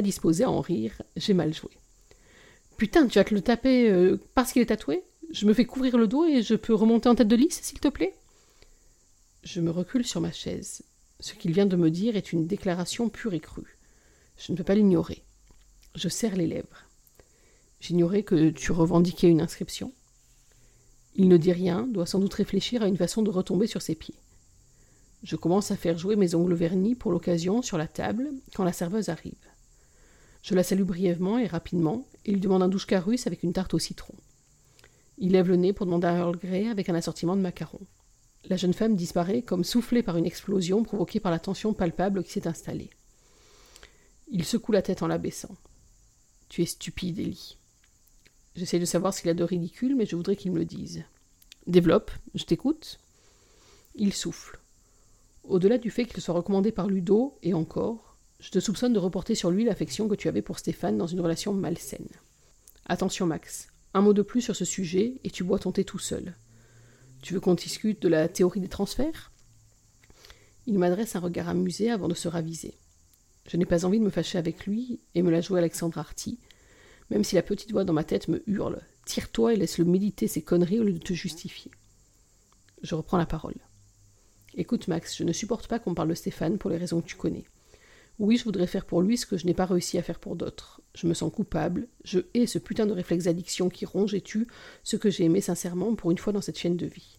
disposé 0.02 0.45
à 0.45 0.50
en 0.50 0.61
rire. 0.61 1.02
J'ai 1.16 1.35
mal 1.35 1.52
joué. 1.52 1.71
Putain, 2.76 3.07
tu 3.07 3.19
vas 3.19 3.25
te 3.25 3.35
le 3.35 3.40
taper 3.40 3.90
euh, 3.90 4.19
parce 4.35 4.52
qu'il 4.52 4.62
est 4.62 4.66
tatoué? 4.66 5.02
Je 5.31 5.47
me 5.47 5.54
fais 5.54 5.64
couvrir 5.64 5.97
le 5.97 6.07
dos 6.07 6.25
et 6.25 6.42
je 6.42 6.54
peux 6.54 6.75
remonter 6.75 7.09
en 7.09 7.14
tête 7.14 7.28
de 7.28 7.37
lisse, 7.37 7.61
s'il 7.62 7.81
te 7.81 7.88
plaît? 7.88 8.14
Je 9.42 9.61
me 9.61 9.71
recule 9.71 10.07
sur 10.07 10.21
ma 10.21 10.33
chaise. 10.33 10.83
Ce 11.21 11.35
qu'il 11.35 11.52
vient 11.52 11.66
de 11.66 11.76
me 11.76 11.90
dire 11.90 12.16
est 12.16 12.33
une 12.33 12.47
déclaration 12.47 13.09
pure 13.09 13.35
et 13.35 13.40
crue. 13.40 13.78
Je 14.37 14.52
ne 14.52 14.57
peux 14.57 14.64
pas 14.64 14.75
l'ignorer. 14.75 15.23
Je 15.95 16.09
serre 16.09 16.37
les 16.37 16.47
lèvres. 16.47 16.87
J'ignorais 17.81 18.23
que 18.23 18.50
tu 18.50 18.73
revendiquais 18.73 19.28
une 19.28 19.40
inscription. 19.40 19.92
Il 21.14 21.28
ne 21.28 21.37
dit 21.37 21.52
rien, 21.52 21.87
doit 21.87 22.07
sans 22.07 22.19
doute 22.19 22.35
réfléchir 22.35 22.83
à 22.83 22.87
une 22.87 22.97
façon 22.97 23.23
de 23.23 23.31
retomber 23.31 23.66
sur 23.66 23.83
ses 23.83 23.95
pieds. 23.95 24.14
Je 25.23 25.37
commence 25.37 25.71
à 25.71 25.76
faire 25.76 25.99
jouer 25.99 26.17
mes 26.17 26.35
ongles 26.35 26.55
vernis 26.55 26.95
pour 26.95 27.12
l'occasion 27.12 27.62
sur 27.62 27.79
la 27.79 27.87
table 27.87 28.31
quand 28.55 28.64
la 28.64 28.73
serveuse 28.73 29.09
arrive. 29.09 29.35
Je 30.43 30.55
la 30.55 30.64
salue 30.64 30.83
brièvement 30.83 31.38
et 31.38 31.47
rapidement 31.47 32.05
et 32.25 32.33
lui 32.33 32.41
demande 32.41 32.62
un 32.62 32.69
douche 32.69 32.87
russe 32.91 33.29
avec 33.29 33.45
une 33.45 33.52
tarte 33.52 33.75
au 33.75 33.79
citron. 33.79 34.14
Il 35.19 35.33
lève 35.33 35.49
le 35.49 35.57
nez 35.57 35.73
pour 35.73 35.87
demander 35.87 36.09
à 36.09 36.17
Earl 36.17 36.37
Grey 36.37 36.67
avec 36.69 36.88
un 36.88 36.95
assortiment 36.95 37.37
de 37.37 37.41
macarons. 37.41 37.87
La 38.47 38.57
jeune 38.57 38.75
femme 38.75 38.97
disparaît 38.97 39.43
comme 39.43 39.62
soufflée 39.62 40.02
par 40.02 40.17
une 40.17 40.26
explosion 40.26 40.83
provoquée 40.83 41.21
par 41.21 41.31
la 41.31 41.38
tension 41.38 41.73
palpable 41.73 42.25
qui 42.25 42.33
s'est 42.33 42.49
installée. 42.49 42.91
Il 44.29 44.45
secoue 44.45 44.73
la 44.73 44.83
tête 44.83 45.02
en 45.02 45.07
l'abaissant. 45.07 45.55
Tu 46.49 46.62
es 46.62 46.67
stupide, 46.67 47.21
Ellie. 47.21 47.57
J'essaie 48.57 48.81
de 48.81 48.85
savoir 48.85 49.14
ce 49.14 49.21
qu'il 49.21 49.31
a 49.31 49.35
de 49.35 49.45
ridicule, 49.45 49.95
mais 49.95 50.07
je 50.07 50.17
voudrais 50.17 50.37
qu'il 50.37 50.50
me 50.50 50.59
le 50.59 50.64
dise. 50.64 51.05
Développe, 51.69 52.11
je 52.35 52.45
t'écoute. 52.45 52.99
Il 53.95 54.12
souffle. 54.12 54.62
Au-delà 55.44 55.78
du 55.78 55.90
fait 55.90 56.04
qu'il 56.04 56.20
soit 56.22 56.34
recommandé 56.34 56.72
par 56.72 56.87
Ludo, 56.87 57.38
et 57.42 57.54
encore, 57.54 58.16
je 58.40 58.50
te 58.50 58.61
soupçonne 58.61 58.92
de 58.92 58.99
reporter 58.99 59.34
sur 59.34 59.50
lui 59.50 59.64
l'affection 59.64 60.08
que 60.08 60.14
tu 60.14 60.28
avais 60.28 60.42
pour 60.42 60.58
Stéphane 60.58 60.99
dans 60.99 61.06
une 61.06 61.20
relation 61.20 61.52
malsaine. 61.52 62.08
Attention, 62.87 63.26
Max. 63.26 63.68
Un 63.94 64.02
mot 64.02 64.12
de 64.12 64.22
plus 64.22 64.40
sur 64.40 64.56
ce 64.56 64.64
sujet, 64.64 65.20
et 65.25 65.30
tu 65.30 65.44
bois 65.44 65.58
ton 65.58 65.72
thé 65.72 65.84
tout 65.84 65.99
seul. 65.99 66.34
Tu 67.22 67.34
veux 67.34 67.40
qu'on 67.40 67.54
discute 67.54 68.02
de 68.02 68.08
la 68.08 68.28
théorie 68.28 68.61
des 68.61 68.68
transferts? 68.68 69.30
Il 70.66 70.78
m'adresse 70.78 71.16
un 71.16 71.20
regard 71.20 71.49
amusé 71.49 71.90
avant 71.90 72.08
de 72.08 72.14
se 72.14 72.28
raviser. 72.28 72.75
Je 73.49 73.56
n'ai 73.56 73.66
pas 73.66 73.84
envie 73.84 73.99
de 73.99 74.04
me 74.04 74.11
fâcher 74.11 74.38
avec 74.38 74.66
lui 74.66 75.00
et 75.14 75.22
me 75.22 75.30
la 75.30 75.40
jouer 75.40 75.58
Alexandre 75.58 75.99
Arty, 75.99 76.38
même 77.11 77.25
si 77.25 77.34
la 77.34 77.42
petite 77.42 77.72
voix 77.72 77.84
dans 77.84 77.92
ma 77.92 78.04
tête 78.04 78.28
me 78.28 78.42
hurle 78.46 78.80
Tire-toi 79.04 79.54
et 79.54 79.56
laisse-le 79.56 79.84
méditer 79.84 80.28
ses 80.28 80.42
conneries 80.42 80.78
au 80.78 80.84
lieu 80.84 80.92
de 80.92 80.99
te 80.99 81.12
justifier. 81.12 81.72
Je 82.82 82.94
reprends 82.94 83.18
la 83.18 83.26
parole. 83.26 83.56
Écoute, 84.54 84.88
Max, 84.88 85.16
je 85.16 85.25
ne 85.25 85.32
supporte 85.32 85.66
pas 85.66 85.78
qu'on 85.78 85.94
parle 85.94 86.09
de 86.09 86.14
Stéphane 86.14 86.59
pour 86.59 86.71
les 86.71 86.76
raisons 86.76 87.00
que 87.00 87.06
tu 87.06 87.16
connais. 87.16 87.44
Oui, 88.18 88.37
je 88.37 88.44
voudrais 88.44 88.66
faire 88.66 88.85
pour 88.85 89.00
lui 89.00 89.16
ce 89.16 89.25
que 89.25 89.38
je 89.38 89.47
n'ai 89.47 89.54
pas 89.54 89.64
réussi 89.64 89.97
à 89.97 90.02
faire 90.02 90.18
pour 90.18 90.37
d'autres. 90.37 90.82
Je 90.94 91.06
me 91.06 91.14
sens 91.14 91.32
coupable, 91.32 91.88
je 92.04 92.21
hais 92.35 92.47
ce 92.47 92.59
putain 92.59 92.87
de 92.87 92.92
réflexe 92.92 93.25
d'addiction 93.25 93.71
qui 93.71 93.87
ronge 93.87 94.14
et 94.14 94.21
tue 94.21 94.47
ce 94.85 94.97
que 94.97 95.11
j'ai 95.11 95.25
aimé 95.25 95.40
sincèrement 95.40 95.94
pour 95.94 96.11
une 96.11 96.18
fois 96.18 96.32
dans 96.32 96.42
cette 96.42 96.59
chaîne 96.59 96.76
de 96.76 96.87
vie. 96.87 97.18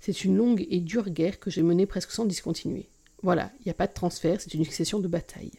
C'est 0.00 0.24
une 0.24 0.36
longue 0.36 0.66
et 0.68 0.80
dure 0.80 1.10
guerre 1.10 1.38
que 1.38 1.50
j'ai 1.50 1.62
menée 1.62 1.86
presque 1.86 2.10
sans 2.10 2.24
discontinuer. 2.24 2.88
Voilà, 3.22 3.52
il 3.60 3.64
n'y 3.66 3.70
a 3.70 3.74
pas 3.74 3.86
de 3.86 3.92
transfert, 3.92 4.40
c'est 4.40 4.54
une 4.54 4.64
succession 4.64 4.98
de 4.98 5.06
batailles. 5.06 5.52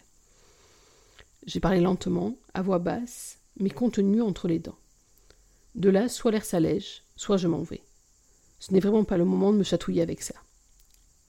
J'ai 1.46 1.60
parlé 1.60 1.80
lentement, 1.80 2.36
à 2.54 2.62
voix 2.62 2.80
basse, 2.80 3.38
mais 3.60 3.70
contenu 3.70 4.22
entre 4.22 4.48
les 4.48 4.60
dents. 4.60 4.78
De 5.76 5.90
là, 5.90 6.10
soit 6.10 6.32
l'air 6.32 6.44
s'allège, 6.44 7.04
soit 7.16 7.38
je 7.38 7.48
m'en 7.48 7.62
vais. 7.62 7.84
Ce 8.66 8.72
n'est 8.72 8.80
vraiment 8.80 9.04
pas 9.04 9.18
le 9.18 9.26
moment 9.26 9.52
de 9.52 9.58
me 9.58 9.64
chatouiller 9.66 10.02
avec 10.02 10.22
ça. 10.22 10.36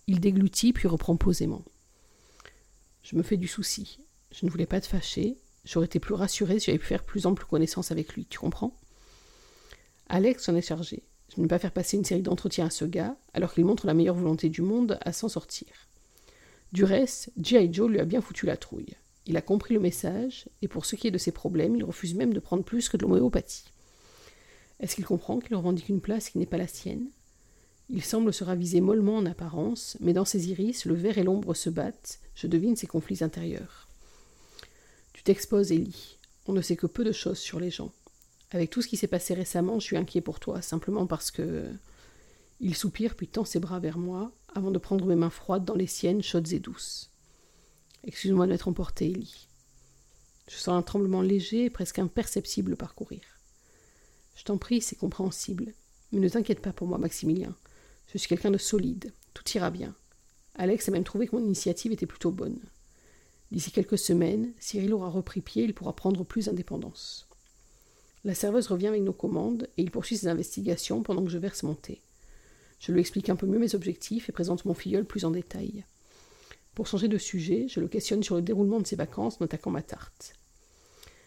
Il 0.06 0.20
déglutit 0.20 0.72
puis 0.72 0.86
reprend 0.86 1.16
posément. 1.16 1.64
Je 3.02 3.16
me 3.16 3.24
fais 3.24 3.36
du 3.36 3.48
souci. 3.48 3.98
Je 4.30 4.46
ne 4.46 4.52
voulais 4.52 4.66
pas 4.66 4.80
te 4.80 4.86
fâcher. 4.86 5.36
J'aurais 5.64 5.86
été 5.86 5.98
plus 5.98 6.14
rassurée 6.14 6.60
si 6.60 6.66
j'avais 6.66 6.78
pu 6.78 6.86
faire 6.86 7.02
plus 7.02 7.26
ample 7.26 7.44
connaissance 7.44 7.90
avec 7.90 8.14
lui, 8.14 8.24
tu 8.26 8.38
comprends? 8.38 8.78
Alex 10.08 10.48
en 10.48 10.54
est 10.54 10.62
chargé. 10.62 11.02
Je 11.34 11.40
ne 11.40 11.46
vais 11.46 11.48
pas 11.48 11.58
faire 11.58 11.72
passer 11.72 11.96
une 11.96 12.04
série 12.04 12.22
d'entretiens 12.22 12.66
à 12.66 12.70
ce 12.70 12.84
gars, 12.84 13.16
alors 13.32 13.52
qu'il 13.52 13.64
montre 13.64 13.88
la 13.88 13.94
meilleure 13.94 14.14
volonté 14.14 14.48
du 14.48 14.62
monde 14.62 14.96
à 15.00 15.12
s'en 15.12 15.28
sortir. 15.28 15.66
Du 16.70 16.84
reste, 16.84 17.32
G.I. 17.42 17.74
Joe 17.74 17.90
lui 17.90 17.98
a 17.98 18.04
bien 18.04 18.20
foutu 18.20 18.46
la 18.46 18.56
trouille. 18.56 18.94
Il 19.26 19.36
a 19.36 19.42
compris 19.42 19.74
le 19.74 19.80
message, 19.80 20.48
et 20.62 20.68
pour 20.68 20.86
ce 20.86 20.94
qui 20.94 21.08
est 21.08 21.10
de 21.10 21.18
ses 21.18 21.32
problèmes, 21.32 21.74
il 21.74 21.82
refuse 21.82 22.14
même 22.14 22.32
de 22.32 22.38
prendre 22.38 22.62
plus 22.62 22.88
que 22.88 22.96
de 22.96 23.02
l'homéopathie. 23.02 23.64
Est-ce 24.78 24.94
qu'il 24.94 25.04
comprend 25.04 25.40
qu'il 25.40 25.56
revendique 25.56 25.88
une 25.88 26.00
place 26.00 26.30
qui 26.30 26.38
n'est 26.38 26.46
pas 26.46 26.58
la 26.58 26.68
sienne? 26.68 27.10
Il 27.90 28.02
semble 28.02 28.32
se 28.32 28.44
raviser 28.44 28.80
mollement 28.80 29.16
en 29.16 29.26
apparence, 29.26 29.96
mais 30.00 30.12
dans 30.12 30.24
ses 30.24 30.48
iris, 30.48 30.86
le 30.86 30.94
vert 30.94 31.18
et 31.18 31.22
l'ombre 31.22 31.54
se 31.54 31.68
battent, 31.68 32.18
je 32.34 32.46
devine 32.46 32.76
ses 32.76 32.86
conflits 32.86 33.22
intérieurs. 33.22 33.88
Tu 35.12 35.22
t'exposes, 35.22 35.72
Ellie. 35.72 36.18
On 36.46 36.52
ne 36.52 36.62
sait 36.62 36.76
que 36.76 36.86
peu 36.86 37.04
de 37.04 37.12
choses 37.12 37.38
sur 37.38 37.60
les 37.60 37.70
gens. 37.70 37.92
Avec 38.50 38.70
tout 38.70 38.82
ce 38.82 38.88
qui 38.88 38.96
s'est 38.96 39.06
passé 39.06 39.34
récemment, 39.34 39.80
je 39.80 39.84
suis 39.84 39.96
inquiet 39.96 40.20
pour 40.20 40.40
toi, 40.40 40.62
simplement 40.62 41.06
parce 41.06 41.30
que. 41.30 41.70
Il 42.60 42.74
soupire 42.74 43.16
puis 43.16 43.26
tend 43.26 43.44
ses 43.44 43.58
bras 43.58 43.80
vers 43.80 43.98
moi, 43.98 44.30
avant 44.54 44.70
de 44.70 44.78
prendre 44.78 45.04
mes 45.06 45.16
mains 45.16 45.30
froides 45.30 45.64
dans 45.64 45.74
les 45.74 45.88
siennes, 45.88 46.22
chaudes 46.22 46.52
et 46.52 46.60
douces. 46.60 47.10
Excuse-moi 48.04 48.46
de 48.46 48.52
m'être 48.52 48.68
emporté, 48.68 49.10
Ellie. 49.10 49.48
Je 50.48 50.56
sens 50.56 50.68
un 50.68 50.82
tremblement 50.82 51.20
léger 51.20 51.64
et 51.64 51.70
presque 51.70 51.98
imperceptible 51.98 52.76
parcourir. 52.76 53.22
Je 54.36 54.44
t'en 54.44 54.58
prie, 54.58 54.80
c'est 54.80 54.96
compréhensible. 54.96 55.74
Mais 56.12 56.20
ne 56.20 56.28
t'inquiète 56.28 56.60
pas 56.60 56.72
pour 56.72 56.86
moi, 56.86 56.98
Maximilien. 56.98 57.56
Je 58.14 58.20
suis 58.20 58.28
quelqu'un 58.28 58.52
de 58.52 58.58
solide. 58.58 59.12
Tout 59.34 59.42
ira 59.56 59.70
bien. 59.70 59.92
Alex 60.54 60.88
a 60.88 60.92
même 60.92 61.02
trouvé 61.02 61.26
que 61.26 61.34
mon 61.34 61.44
initiative 61.44 61.90
était 61.90 62.06
plutôt 62.06 62.30
bonne. 62.30 62.60
D'ici 63.50 63.72
quelques 63.72 63.98
semaines, 63.98 64.52
Cyril 64.60 64.94
aura 64.94 65.08
repris 65.10 65.40
pied 65.40 65.64
il 65.64 65.74
pourra 65.74 65.96
prendre 65.96 66.24
plus 66.24 66.46
d'indépendance. 66.46 67.26
La 68.24 68.34
serveuse 68.34 68.68
revient 68.68 68.86
avec 68.86 69.02
nos 69.02 69.12
commandes 69.12 69.68
et 69.76 69.82
il 69.82 69.90
poursuit 69.90 70.16
ses 70.16 70.28
investigations 70.28 71.02
pendant 71.02 71.24
que 71.24 71.30
je 71.30 71.38
verse 71.38 71.64
mon 71.64 71.74
thé. 71.74 72.02
Je 72.78 72.92
lui 72.92 73.00
explique 73.00 73.30
un 73.30 73.36
peu 73.36 73.46
mieux 73.46 73.58
mes 73.58 73.74
objectifs 73.74 74.28
et 74.28 74.32
présente 74.32 74.64
mon 74.64 74.74
filleul 74.74 75.04
plus 75.04 75.24
en 75.24 75.32
détail. 75.32 75.84
Pour 76.76 76.86
changer 76.86 77.08
de 77.08 77.18
sujet, 77.18 77.66
je 77.68 77.80
le 77.80 77.88
questionne 77.88 78.22
sur 78.22 78.36
le 78.36 78.42
déroulement 78.42 78.80
de 78.80 78.86
ses 78.86 78.96
vacances 78.96 79.38
en 79.40 79.70
ma 79.70 79.82
tarte. 79.82 80.34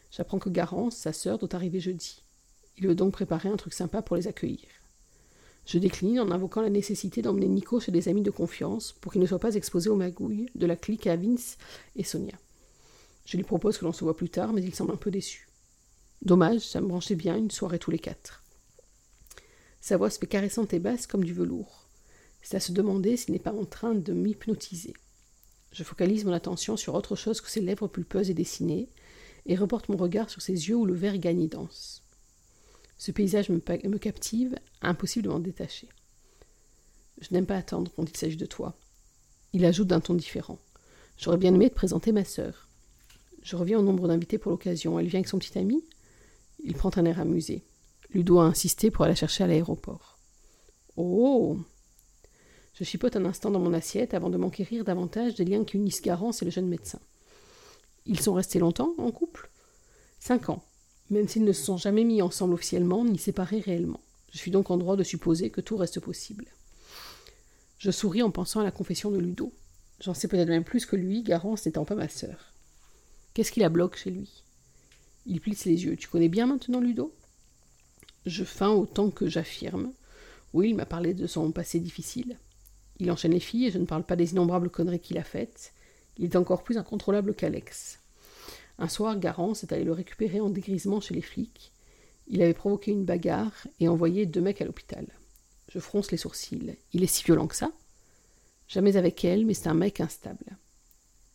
J'apprends 0.09 0.39
que 0.39 0.49
Garance, 0.49 0.95
sa 0.95 1.11
sœur, 1.11 1.37
doit 1.37 1.53
arriver 1.53 1.81
jeudi. 1.81 2.23
Il 2.77 2.87
veut 2.87 2.95
donc 2.95 3.11
préparer 3.11 3.49
un 3.49 3.57
truc 3.57 3.73
sympa 3.73 4.01
pour 4.01 4.15
les 4.15 4.27
accueillir. 4.27 4.67
Je 5.67 5.79
décline 5.79 6.21
en 6.21 6.31
invoquant 6.31 6.61
la 6.61 6.69
nécessité 6.69 7.21
d'emmener 7.21 7.49
Nico 7.49 7.81
chez 7.81 7.91
des 7.91 8.07
amis 8.07 8.21
de 8.21 8.31
confiance 8.31 8.93
pour 9.01 9.11
qu'il 9.11 9.19
ne 9.19 9.27
soit 9.27 9.37
pas 9.37 9.55
exposé 9.55 9.89
aux 9.89 9.97
magouilles 9.97 10.45
de 10.55 10.65
la 10.65 10.77
clique 10.77 11.07
à 11.07 11.17
Vince 11.17 11.57
et 11.97 12.05
Sonia. 12.05 12.35
Je 13.25 13.35
lui 13.35 13.43
propose 13.43 13.77
que 13.77 13.83
l'on 13.83 13.91
se 13.91 14.05
voit 14.05 14.15
plus 14.15 14.29
tard, 14.29 14.53
mais 14.53 14.63
il 14.63 14.73
semble 14.73 14.93
un 14.93 14.97
peu 14.97 15.11
déçu. 15.11 15.49
Dommage, 16.21 16.61
ça 16.61 16.79
me 16.79 16.87
branchait 16.87 17.15
bien 17.15 17.35
une 17.35 17.51
soirée 17.51 17.79
tous 17.79 17.91
les 17.91 17.99
quatre. 17.99 18.43
Sa 19.81 19.97
voix 19.97 20.09
se 20.09 20.19
fait 20.19 20.27
caressante 20.27 20.73
et 20.73 20.79
basse 20.79 21.05
comme 21.05 21.25
du 21.25 21.33
velours. 21.33 21.89
C'est 22.41 22.55
à 22.55 22.61
se 22.61 22.71
demander 22.71 23.17
s'il 23.17 23.33
n'est 23.33 23.39
pas 23.39 23.51
en 23.51 23.65
train 23.65 23.93
de 23.93 24.13
m'hypnotiser. 24.13 24.93
Je 25.73 25.83
focalise 25.83 26.23
mon 26.23 26.31
attention 26.31 26.77
sur 26.77 26.95
autre 26.95 27.17
chose 27.17 27.41
que 27.41 27.51
ses 27.51 27.59
lèvres 27.59 27.89
pulpeuses 27.89 28.29
et 28.29 28.33
dessinées, 28.33 28.87
et 29.45 29.57
reporte 29.57 29.89
mon 29.89 29.97
regard 29.97 30.29
sur 30.29 30.41
ses 30.41 30.69
yeux 30.69 30.77
où 30.77 30.85
le 30.85 30.93
verre 30.93 31.17
gagne 31.17 31.41
et. 31.41 32.03
Ce 32.97 33.11
paysage 33.11 33.49
me, 33.49 33.59
captive, 33.97 34.57
impossible 34.81 35.25
de 35.25 35.29
m'en 35.29 35.39
détacher. 35.39 35.87
Je 37.19 37.27
n'aime 37.31 37.45
pas 37.45 37.57
attendre 37.57 37.91
quand 37.95 38.09
il 38.09 38.17
s'agit 38.17 38.37
de 38.37 38.45
toi. 38.45 38.75
Il 39.53 39.65
ajoute 39.65 39.87
d'un 39.87 39.99
ton 39.99 40.13
différent. 40.13 40.59
J'aurais 41.17 41.37
bien 41.37 41.53
aimé 41.53 41.69
te 41.69 41.75
présenter 41.75 42.11
ma 42.11 42.23
sœur. 42.23 42.67
Je 43.43 43.55
reviens 43.55 43.79
au 43.79 43.83
nombre 43.83 44.07
d'invités 44.07 44.37
pour 44.37 44.51
l'occasion. 44.51 44.99
Elle 44.99 45.07
vient 45.07 45.19
avec 45.19 45.29
son 45.29 45.39
petit 45.39 45.57
ami 45.57 45.83
Il 46.63 46.73
prend 46.73 46.91
un 46.95 47.05
air 47.05 47.19
amusé. 47.19 47.63
Ludo 48.09 48.39
a 48.39 48.45
insisté 48.45 48.91
pour 48.91 49.03
aller 49.03 49.13
la 49.13 49.15
chercher 49.15 49.43
à 49.43 49.47
l'aéroport. 49.47 50.17
Oh 50.95 51.59
Je 52.73 52.83
chipote 52.83 53.15
un 53.15 53.25
instant 53.25 53.51
dans 53.51 53.59
mon 53.59 53.73
assiette 53.73 54.13
avant 54.13 54.29
de 54.29 54.37
m'enquérir 54.37 54.83
davantage 54.83 55.35
des 55.35 55.45
liens 55.45 55.63
qui 55.63 55.77
unissent 55.77 56.01
Garance 56.01 56.41
et 56.41 56.45
le 56.45 56.51
jeune 56.51 56.67
médecin. 56.67 56.99
Ils 58.05 58.19
sont 58.19 58.33
restés 58.33 58.59
longtemps 58.59 58.93
en 58.97 59.11
couple? 59.11 59.49
Cinq 60.19 60.49
ans 60.49 60.63
même 61.09 61.27
s'ils 61.27 61.43
ne 61.43 61.53
se 61.53 61.63
sont 61.63 61.77
jamais 61.77 62.03
mis 62.03 62.21
ensemble 62.21 62.53
officiellement 62.53 63.05
ni 63.05 63.17
séparés 63.17 63.59
réellement. 63.59 64.01
Je 64.31 64.37
suis 64.37 64.51
donc 64.51 64.71
en 64.71 64.77
droit 64.77 64.95
de 64.95 65.03
supposer 65.03 65.49
que 65.49 65.61
tout 65.61 65.77
reste 65.77 65.99
possible. 65.99 66.45
Je 67.77 67.91
souris 67.91 68.23
en 68.23 68.31
pensant 68.31 68.59
à 68.59 68.63
la 68.63 68.71
confession 68.71 69.11
de 69.11 69.17
Ludo. 69.17 69.53
J'en 70.01 70.13
sais 70.13 70.27
peut-être 70.27 70.49
même 70.49 70.63
plus 70.63 70.85
que 70.85 70.95
lui, 70.95 71.23
Garance 71.23 71.65
n'étant 71.65 71.85
pas 71.85 71.95
ma 71.95 72.09
sœur. 72.09 72.53
Qu'est-ce 73.33 73.51
qui 73.51 73.59
la 73.59 73.69
bloque 73.69 73.97
chez 73.97 74.11
lui? 74.11 74.43
Il 75.25 75.41
plisse 75.41 75.65
les 75.65 75.85
yeux. 75.85 75.95
Tu 75.95 76.07
connais 76.07 76.29
bien 76.29 76.47
maintenant 76.47 76.79
Ludo? 76.79 77.13
Je 78.25 78.43
feins 78.43 78.71
autant 78.71 79.09
que 79.09 79.27
j'affirme. 79.27 79.91
Oui, 80.53 80.69
il 80.69 80.75
m'a 80.75 80.85
parlé 80.85 81.13
de 81.13 81.27
son 81.27 81.51
passé 81.51 81.79
difficile. 81.79 82.37
Il 82.99 83.11
enchaîne 83.11 83.33
les 83.33 83.39
filles 83.39 83.67
et 83.67 83.71
je 83.71 83.77
ne 83.77 83.85
parle 83.85 84.03
pas 84.03 84.15
des 84.15 84.31
innombrables 84.31 84.69
conneries 84.69 84.99
qu'il 84.99 85.17
a 85.17 85.23
faites. 85.23 85.73
Il 86.17 86.25
est 86.25 86.35
encore 86.35 86.63
plus 86.63 86.77
incontrôlable 86.77 87.35
qu'Alex. 87.35 87.99
Un 88.79 88.87
soir, 88.87 89.17
Garance 89.19 89.63
est 89.63 89.73
allé 89.73 89.83
le 89.83 89.91
récupérer 89.91 90.39
en 90.39 90.49
dégrisement 90.49 91.01
chez 91.01 91.15
les 91.15 91.21
flics. 91.21 91.71
Il 92.27 92.41
avait 92.41 92.53
provoqué 92.53 92.91
une 92.91 93.05
bagarre 93.05 93.67
et 93.79 93.87
envoyé 93.87 94.25
deux 94.25 94.41
mecs 94.41 94.61
à 94.61 94.65
l'hôpital. 94.65 95.07
Je 95.69 95.79
fronce 95.79 96.11
les 96.11 96.17
sourcils. 96.17 96.75
Il 96.93 97.03
est 97.03 97.07
si 97.07 97.23
violent 97.23 97.47
que 97.47 97.55
ça? 97.55 97.71
Jamais 98.67 98.97
avec 98.97 99.23
elle, 99.25 99.45
mais 99.45 99.53
c'est 99.53 99.69
un 99.69 99.73
mec 99.73 100.01
instable. 100.01 100.57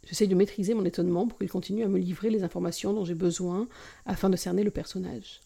J'essaie 0.04 0.26
de 0.26 0.34
maîtriser 0.34 0.74
mon 0.74 0.84
étonnement 0.84 1.26
pour 1.26 1.38
qu'il 1.38 1.48
continue 1.48 1.84
à 1.84 1.88
me 1.88 1.98
livrer 1.98 2.30
les 2.30 2.44
informations 2.44 2.92
dont 2.92 3.04
j'ai 3.04 3.14
besoin 3.14 3.68
afin 4.04 4.30
de 4.30 4.36
cerner 4.36 4.64
le 4.64 4.70
personnage. 4.70 5.40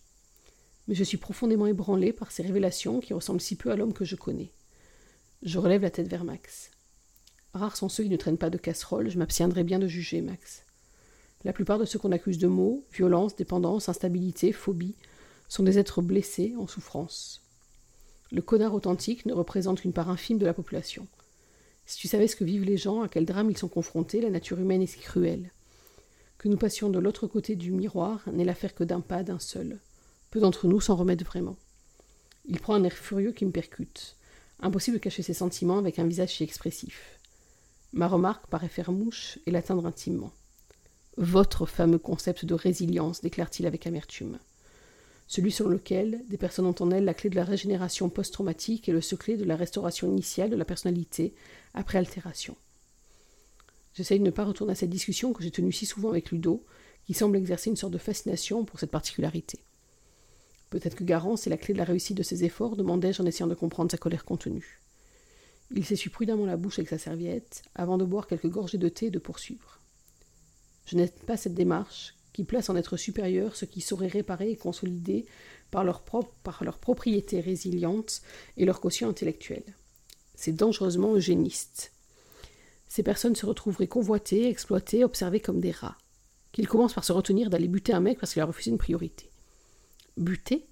Mais 0.89 0.95
je 0.95 1.05
suis 1.05 1.19
profondément 1.19 1.67
ébranlé 1.67 2.13
par 2.13 2.31
ces 2.31 2.43
révélations 2.43 3.01
qui 3.01 3.15
ressemblent 3.15 3.41
si 3.41 3.57
peu 3.57 3.71
à 3.71 3.77
l'homme 3.77 3.93
que 3.93 4.05
je 4.05 4.17
connais. 4.17 4.51
Je 5.43 5.59
relève 5.59 5.83
la 5.83 5.91
tête 5.91 6.09
vers 6.09 6.25
Max. 6.25 6.71
Rares 7.55 7.77
sont 7.77 7.89
ceux 7.89 8.05
qui 8.05 8.11
ne 8.11 8.17
traînent 8.17 8.39
pas 8.39 8.51
de 8.51 8.59
casserole, 8.59 9.11
je 9.11 9.19
m'abstiendrai 9.19 9.65
bien 9.65 9.79
de 9.79 9.87
juger, 9.87 10.21
Max. 10.21 10.66
La 11.45 11.53
plupart 11.53 11.79
de 11.79 11.85
ceux 11.85 11.99
qu'on 11.99 12.13
accuse 12.13 12.39
de 12.39 12.49
maux, 12.49 12.85
violence, 12.93 13.37
dépendance, 13.37 13.89
instabilité, 13.89 14.53
phobie, 14.53 14.97
sont 15.49 15.63
des 15.63 15.79
êtres 15.79 16.03
blessés, 16.03 16.55
en 16.59 16.67
souffrance. 16.67 17.43
Le 18.33 18.43
connard 18.43 18.75
authentique 18.75 19.27
ne 19.27 19.33
représente 19.33 19.81
qu'une 19.81 19.93
part 19.93 20.11
infime 20.11 20.39
de 20.39 20.47
la 20.47 20.55
population. 20.55 21.07
Si 21.87 21.99
tu 21.99 22.09
savais 22.09 22.27
ce 22.27 22.35
que 22.35 22.45
vivent 22.45 22.65
les 22.65 22.77
gens, 22.77 23.03
à 23.03 23.09
quel 23.09 23.25
drame 23.25 23.51
ils 23.51 23.59
sont 23.59 23.69
confrontés, 23.69 24.21
la 24.21 24.31
nature 24.31 24.59
humaine 24.59 24.83
est 24.83 24.87
si 24.87 24.99
cruelle. 24.99 25.53
Que 26.39 26.49
nous 26.49 26.57
passions 26.57 26.91
de 26.91 26.99
l'autre 26.99 27.29
côté 27.29 27.55
du 27.55 27.71
miroir 27.71 28.23
n'est 28.33 28.45
l'affaire 28.45 28.75
que 28.75 28.85
d'un 28.85 29.01
pas, 29.01 29.23
d'un 29.23 29.39
seul. 29.39 29.79
Peu 30.31 30.41
d'entre 30.41 30.67
nous 30.67 30.81
s'en 30.81 30.97
remettent 30.97 31.25
vraiment. 31.25 31.57
Il 32.47 32.59
prend 32.59 32.75
un 32.75 32.85
air 32.85 32.93
furieux 32.93 33.33
qui 33.33 33.47
me 33.47 33.53
percute. 33.53 34.17
Impossible 34.61 34.97
de 34.97 35.03
cacher 35.03 35.23
ses 35.23 35.35
sentiments 35.35 35.79
avec 35.79 35.99
un 35.99 36.07
visage 36.07 36.35
si 36.35 36.43
expressif. 36.43 37.21
Ma 37.93 38.09
remarque 38.09 38.49
paraît 38.49 38.69
faire 38.69 38.91
mouche 38.91 39.39
et 39.47 39.51
l'atteindre 39.51 39.87
intimement. 39.87 40.33
Votre 41.19 41.65
fameux 41.65 41.99
concept 41.99 42.45
de 42.45 42.53
résilience, 42.53 43.23
déclare-t-il 43.23 43.67
avec 43.67 43.87
amertume. 43.87 44.39
Celui 45.27 45.51
sur 45.51 45.67
lequel 45.67 46.23
des 46.29 46.37
personnes 46.37 46.67
ont 46.67 46.75
en 46.79 46.91
elles 46.91 47.07
la 47.07 47.15
clé 47.15 47.31
de 47.31 47.37
la 47.37 47.45
régénération 47.45 48.11
post-traumatique 48.11 48.89
et 48.89 48.93
le 48.93 49.01
secret 49.01 49.39
de 49.39 49.45
la 49.45 49.57
restauration 49.57 50.09
initiale 50.09 50.51
de 50.51 50.57
la 50.57 50.67
personnalité 50.67 51.35
après 51.73 51.97
altération. 51.97 52.55
J'essaye 53.95 54.19
de 54.19 54.25
ne 54.25 54.31
pas 54.31 54.45
retourner 54.45 54.73
à 54.73 54.77
cette 54.77 54.91
discussion 54.91 55.33
que 55.33 55.43
j'ai 55.43 55.51
tenue 55.51 55.73
si 55.73 55.87
souvent 55.87 56.11
avec 56.11 56.31
Ludo, 56.31 56.63
qui 57.07 57.15
semble 57.15 57.39
exercer 57.39 57.71
une 57.71 57.77
sorte 57.77 57.95
de 57.95 57.99
fascination 57.99 58.67
pour 58.67 58.79
cette 58.79 58.91
particularité. 58.91 59.59
Peut-être 60.69 60.97
que 60.97 61.05
Garance 61.05 61.47
est 61.47 61.51
la 61.51 61.57
clé 61.57 61.73
de 61.73 61.79
la 61.79 61.85
réussite 61.85 62.17
de 62.17 62.23
ses 62.23 62.45
efforts, 62.45 62.77
demandai-je 62.77 63.23
en 63.23 63.27
essayant 63.27 63.47
de 63.47 63.55
comprendre 63.55 63.91
sa 63.91 63.97
colère 63.97 64.27
contenue. 64.27 64.81
Il 65.75 65.87
s'essuie 65.87 66.11
prudemment 66.11 66.45
la 66.45 66.59
bouche 66.59 66.79
avec 66.79 66.91
sa 66.91 66.99
serviette, 66.99 67.63
avant 67.75 67.97
de 67.97 68.05
boire 68.05 68.27
quelques 68.27 68.51
gorgées 68.51 68.77
de 68.77 68.91
thé 68.91 69.07
et 69.07 69.11
de 69.11 69.19
poursuivre. 69.19 69.76
Je 70.87 70.97
n'aime 70.97 71.11
pas 71.27 71.37
cette 71.37 71.55
démarche 71.55 72.15
qui 72.33 72.45
place 72.45 72.71
en 72.71 72.77
être 72.77 72.97
supérieur 72.97 73.57
ce 73.57 73.65
qui 73.65 73.81
saurait 73.81 74.09
réparer 74.09 74.51
et 74.51 74.57
consolider 74.57 75.27
par 75.71 75.85
leur, 75.85 76.03
par 76.03 76.65
leur 76.65 76.79
propriété 76.79 77.41
résiliente 77.41 78.23
et 78.57 78.65
leur 78.65 78.81
quotient 78.81 79.09
intellectuel. 79.09 79.63
C'est 80.35 80.53
dangereusement 80.53 81.15
eugéniste. 81.15 81.93
Ces 82.89 83.03
personnes 83.03 83.37
se 83.37 83.47
retrouveraient 83.47 83.89
convoitées, 83.89 84.49
exploitées, 84.49 85.03
observées 85.03 85.41
comme 85.41 85.61
des 85.61 85.73
rats. 85.73 85.99
Qu'ils 86.53 86.69
commencent 86.69 86.95
par 86.95 87.05
se 87.05 87.13
retenir 87.13 87.51
d'aller 87.51 87.69
buter 87.69 87.93
un 87.93 88.01
mec 88.01 88.19
parce 88.19 88.33
qu'il 88.33 88.43
a 88.43 88.47
refusé 88.47 88.71
une 88.71 88.79
priorité. 88.79 89.31
Buter? 90.17 90.67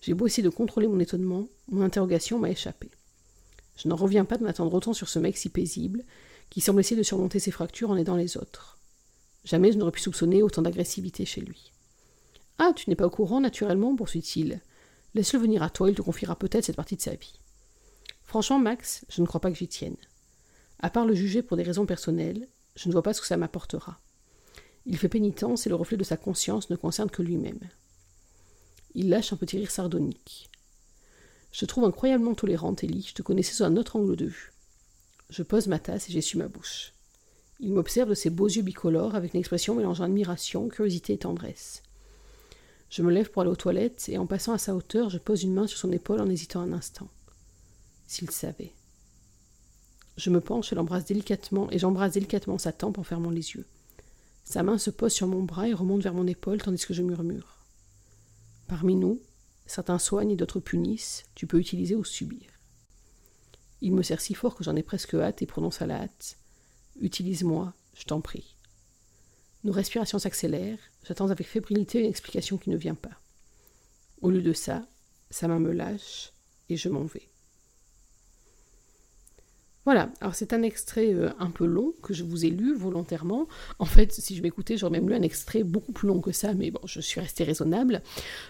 J'ai 0.00 0.14
beau 0.14 0.26
essayer 0.26 0.42
de 0.42 0.48
contrôler 0.48 0.88
mon 0.88 1.00
étonnement, 1.00 1.48
mon 1.68 1.82
interrogation 1.82 2.38
m'a 2.38 2.50
échappé. 2.50 2.90
Je 3.76 3.88
n'en 3.88 3.96
reviens 3.96 4.24
pas 4.24 4.38
de 4.38 4.44
m'attendre 4.44 4.72
autant 4.72 4.92
sur 4.92 5.08
ce 5.08 5.18
mec 5.18 5.36
si 5.36 5.48
paisible, 5.48 6.04
qui 6.48 6.60
semble 6.60 6.80
essayer 6.80 6.96
de 6.96 7.02
surmonter 7.02 7.38
ses 7.38 7.50
fractures 7.50 7.90
en 7.90 7.96
aidant 7.96 8.16
les 8.16 8.36
autres. 8.36 8.78
Jamais 9.46 9.70
je 9.70 9.78
n'aurais 9.78 9.92
pu 9.92 10.00
soupçonner 10.00 10.42
autant 10.42 10.60
d'agressivité 10.60 11.24
chez 11.24 11.40
lui. 11.40 11.72
Ah, 12.58 12.72
tu 12.74 12.90
n'es 12.90 12.96
pas 12.96 13.06
au 13.06 13.10
courant, 13.10 13.40
naturellement, 13.40 13.94
poursuit-il. 13.94 14.60
Laisse-le 15.14 15.38
venir 15.38 15.62
à 15.62 15.70
toi, 15.70 15.88
il 15.88 15.94
te 15.94 16.02
confiera 16.02 16.36
peut-être 16.36 16.64
cette 16.64 16.76
partie 16.76 16.96
de 16.96 17.00
sa 17.00 17.14
vie. 17.14 17.38
Franchement, 18.24 18.58
Max, 18.58 19.06
je 19.08 19.22
ne 19.22 19.26
crois 19.26 19.40
pas 19.40 19.52
que 19.52 19.56
j'y 19.56 19.68
tienne. 19.68 19.96
À 20.80 20.90
part 20.90 21.06
le 21.06 21.14
juger 21.14 21.42
pour 21.42 21.56
des 21.56 21.62
raisons 21.62 21.86
personnelles, 21.86 22.48
je 22.74 22.88
ne 22.88 22.92
vois 22.92 23.04
pas 23.04 23.14
ce 23.14 23.20
que 23.20 23.26
ça 23.28 23.36
m'apportera. 23.36 24.00
Il 24.84 24.98
fait 24.98 25.08
pénitence 25.08 25.64
et 25.64 25.70
le 25.70 25.76
reflet 25.76 25.96
de 25.96 26.04
sa 26.04 26.16
conscience 26.16 26.68
ne 26.68 26.76
concerne 26.76 27.08
que 27.08 27.22
lui-même. 27.22 27.60
Il 28.96 29.10
lâche 29.10 29.32
un 29.32 29.36
petit 29.36 29.58
rire 29.58 29.70
sardonique. 29.70 30.50
Je 31.52 31.66
trouve 31.66 31.84
incroyablement 31.84 32.34
tolérante, 32.34 32.82
Ellie. 32.82 33.06
Je 33.08 33.14
te 33.14 33.22
connaissais 33.22 33.54
sous 33.54 33.64
un 33.64 33.76
autre 33.76 33.94
angle 33.94 34.16
de 34.16 34.26
vue. 34.26 34.52
Je 35.30 35.44
pose 35.44 35.68
ma 35.68 35.78
tasse 35.78 36.08
et 36.08 36.12
j'essuie 36.12 36.38
ma 36.38 36.48
bouche. 36.48 36.95
Il 37.58 37.72
m'observe 37.72 38.10
de 38.10 38.14
ses 38.14 38.30
beaux 38.30 38.48
yeux 38.48 38.62
bicolores 38.62 39.14
avec 39.14 39.34
une 39.34 39.40
expression 39.40 39.74
mélangeant 39.74 40.04
admiration, 40.04 40.68
curiosité 40.68 41.14
et 41.14 41.18
tendresse. 41.18 41.82
Je 42.90 43.02
me 43.02 43.10
lève 43.10 43.30
pour 43.30 43.42
aller 43.42 43.50
aux 43.50 43.56
toilettes 43.56 44.08
et 44.08 44.18
en 44.18 44.26
passant 44.26 44.52
à 44.52 44.58
sa 44.58 44.74
hauteur, 44.74 45.10
je 45.10 45.18
pose 45.18 45.42
une 45.42 45.54
main 45.54 45.66
sur 45.66 45.78
son 45.78 45.90
épaule 45.92 46.20
en 46.20 46.28
hésitant 46.28 46.60
un 46.60 46.72
instant. 46.72 47.08
S'il 48.06 48.30
savait. 48.30 48.72
Je 50.16 50.30
me 50.30 50.40
penche 50.40 50.72
et 50.72 50.74
l'embrasse 50.74 51.04
délicatement 51.04 51.70
et 51.70 51.78
j'embrasse 51.78 52.12
délicatement 52.12 52.58
sa 52.58 52.72
tempe 52.72 52.98
en 52.98 53.02
fermant 53.02 53.30
les 53.30 53.52
yeux. 53.52 53.66
Sa 54.44 54.62
main 54.62 54.78
se 54.78 54.90
pose 54.90 55.12
sur 55.12 55.26
mon 55.26 55.42
bras 55.42 55.68
et 55.68 55.74
remonte 55.74 56.02
vers 56.02 56.14
mon 56.14 56.26
épaule 56.26 56.62
tandis 56.62 56.86
que 56.86 56.94
je 56.94 57.02
murmure. 57.02 57.58
Parmi 58.68 58.94
nous, 58.94 59.20
certains 59.66 59.98
soignent 59.98 60.30
et 60.30 60.36
d'autres 60.36 60.60
punissent, 60.60 61.24
tu 61.34 61.46
peux 61.46 61.58
utiliser 61.58 61.96
ou 61.96 62.04
subir. 62.04 62.46
Il 63.80 63.92
me 63.92 64.02
serre 64.02 64.20
si 64.20 64.34
fort 64.34 64.54
que 64.54 64.64
j'en 64.64 64.76
ai 64.76 64.82
presque 64.82 65.14
hâte 65.14 65.42
et 65.42 65.46
prononce 65.46 65.82
à 65.82 65.86
la 65.86 66.02
hâte. 66.02 66.38
Utilise-moi, 67.00 67.72
je 67.94 68.04
t'en 68.04 68.20
prie. 68.20 68.56
Nos 69.64 69.72
respirations 69.72 70.18
s'accélèrent, 70.18 70.78
j'attends 71.04 71.30
avec 71.30 71.46
fébrilité 71.46 72.00
une 72.00 72.06
explication 72.06 72.56
qui 72.56 72.70
ne 72.70 72.76
vient 72.76 72.94
pas. 72.94 73.20
Au 74.22 74.30
lieu 74.30 74.42
de 74.42 74.52
ça, 74.52 74.86
sa 75.30 75.48
main 75.48 75.58
me 75.58 75.72
lâche 75.72 76.32
et 76.68 76.76
je 76.76 76.88
m'en 76.88 77.04
vais. 77.04 77.28
Voilà, 79.84 80.10
alors 80.20 80.34
c'est 80.34 80.52
un 80.52 80.62
extrait 80.62 81.14
euh, 81.14 81.30
un 81.38 81.50
peu 81.50 81.64
long 81.64 81.94
que 82.02 82.12
je 82.12 82.24
vous 82.24 82.44
ai 82.44 82.50
lu 82.50 82.74
volontairement. 82.74 83.46
En 83.78 83.84
fait, 83.84 84.12
si 84.12 84.34
je 84.34 84.42
m'écoutais, 84.42 84.76
j'aurais 84.76 84.98
même 84.98 85.08
lu 85.08 85.14
un 85.14 85.22
extrait 85.22 85.62
beaucoup 85.62 85.92
plus 85.92 86.08
long 86.08 86.20
que 86.20 86.32
ça, 86.32 86.54
mais 86.54 86.72
bon, 86.72 86.80
je 86.86 87.00
suis 87.00 87.20
restée 87.20 87.44
raisonnable. 87.44 88.02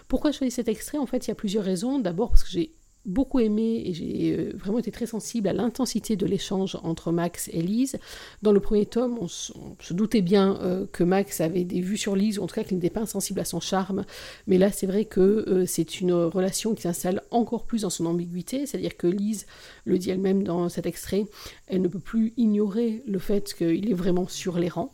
Pourquoi 0.07 0.31
je 0.31 0.37
choisis 0.37 0.55
cet 0.55 0.67
extrait? 0.67 0.97
En 0.97 1.05
fait, 1.05 1.27
il 1.27 1.29
y 1.29 1.31
a 1.31 1.35
plusieurs 1.35 1.63
raisons. 1.63 1.99
D'abord 1.99 2.29
parce 2.29 2.43
que 2.43 2.49
j'ai 2.49 2.73
beaucoup 3.07 3.39
aimé 3.39 3.81
et 3.85 3.93
j'ai 3.93 4.37
euh, 4.37 4.51
vraiment 4.57 4.79
été 4.79 4.91
très 4.91 5.05
sensible 5.05 5.47
à 5.47 5.53
l'intensité 5.53 6.15
de 6.15 6.25
l'échange 6.25 6.77
entre 6.83 7.11
Max 7.11 7.49
et 7.53 7.61
Lise. 7.61 7.97
Dans 8.41 8.51
le 8.51 8.59
premier 8.59 8.85
tome, 8.85 9.17
on, 9.19 9.27
se 9.27 9.53
doutait 9.93 10.21
bien 10.21 10.59
euh, 10.61 10.85
que 10.91 11.03
Max 11.03 11.39
avait 11.41 11.63
des 11.63 11.79
vues 11.79 11.97
sur 11.97 12.15
Lise, 12.15 12.37
ou 12.37 12.43
en 12.43 12.47
tout 12.47 12.55
cas 12.55 12.63
qu'il 12.63 12.75
n'était 12.77 12.89
pas 12.89 13.01
insensible 13.01 13.39
à 13.39 13.45
son 13.45 13.61
charme. 13.61 14.03
Mais 14.45 14.57
là, 14.57 14.71
c'est 14.71 14.87
vrai 14.87 15.05
que 15.05 15.21
euh, 15.21 15.65
c'est 15.65 16.01
une 16.01 16.13
relation 16.13 16.75
qui 16.75 16.81
s'installe 16.81 17.21
encore 17.31 17.65
plus 17.65 17.81
dans 17.81 17.89
son 17.89 18.05
ambiguïté, 18.05 18.65
c'est-à-dire 18.65 18.97
que 18.97 19.07
Lise 19.07 19.45
le 19.85 19.97
dit 19.97 20.09
elle-même 20.09 20.43
dans 20.43 20.67
cet 20.67 20.85
extrait, 20.85 21.25
elle 21.67 21.81
ne 21.81 21.87
peut 21.87 21.99
plus 21.99 22.33
ignorer 22.35 23.03
le 23.07 23.19
fait 23.19 23.53
qu'il 23.53 23.89
est 23.89 23.93
vraiment 23.93 24.27
sur 24.27 24.59
les 24.59 24.67
rangs, 24.67 24.91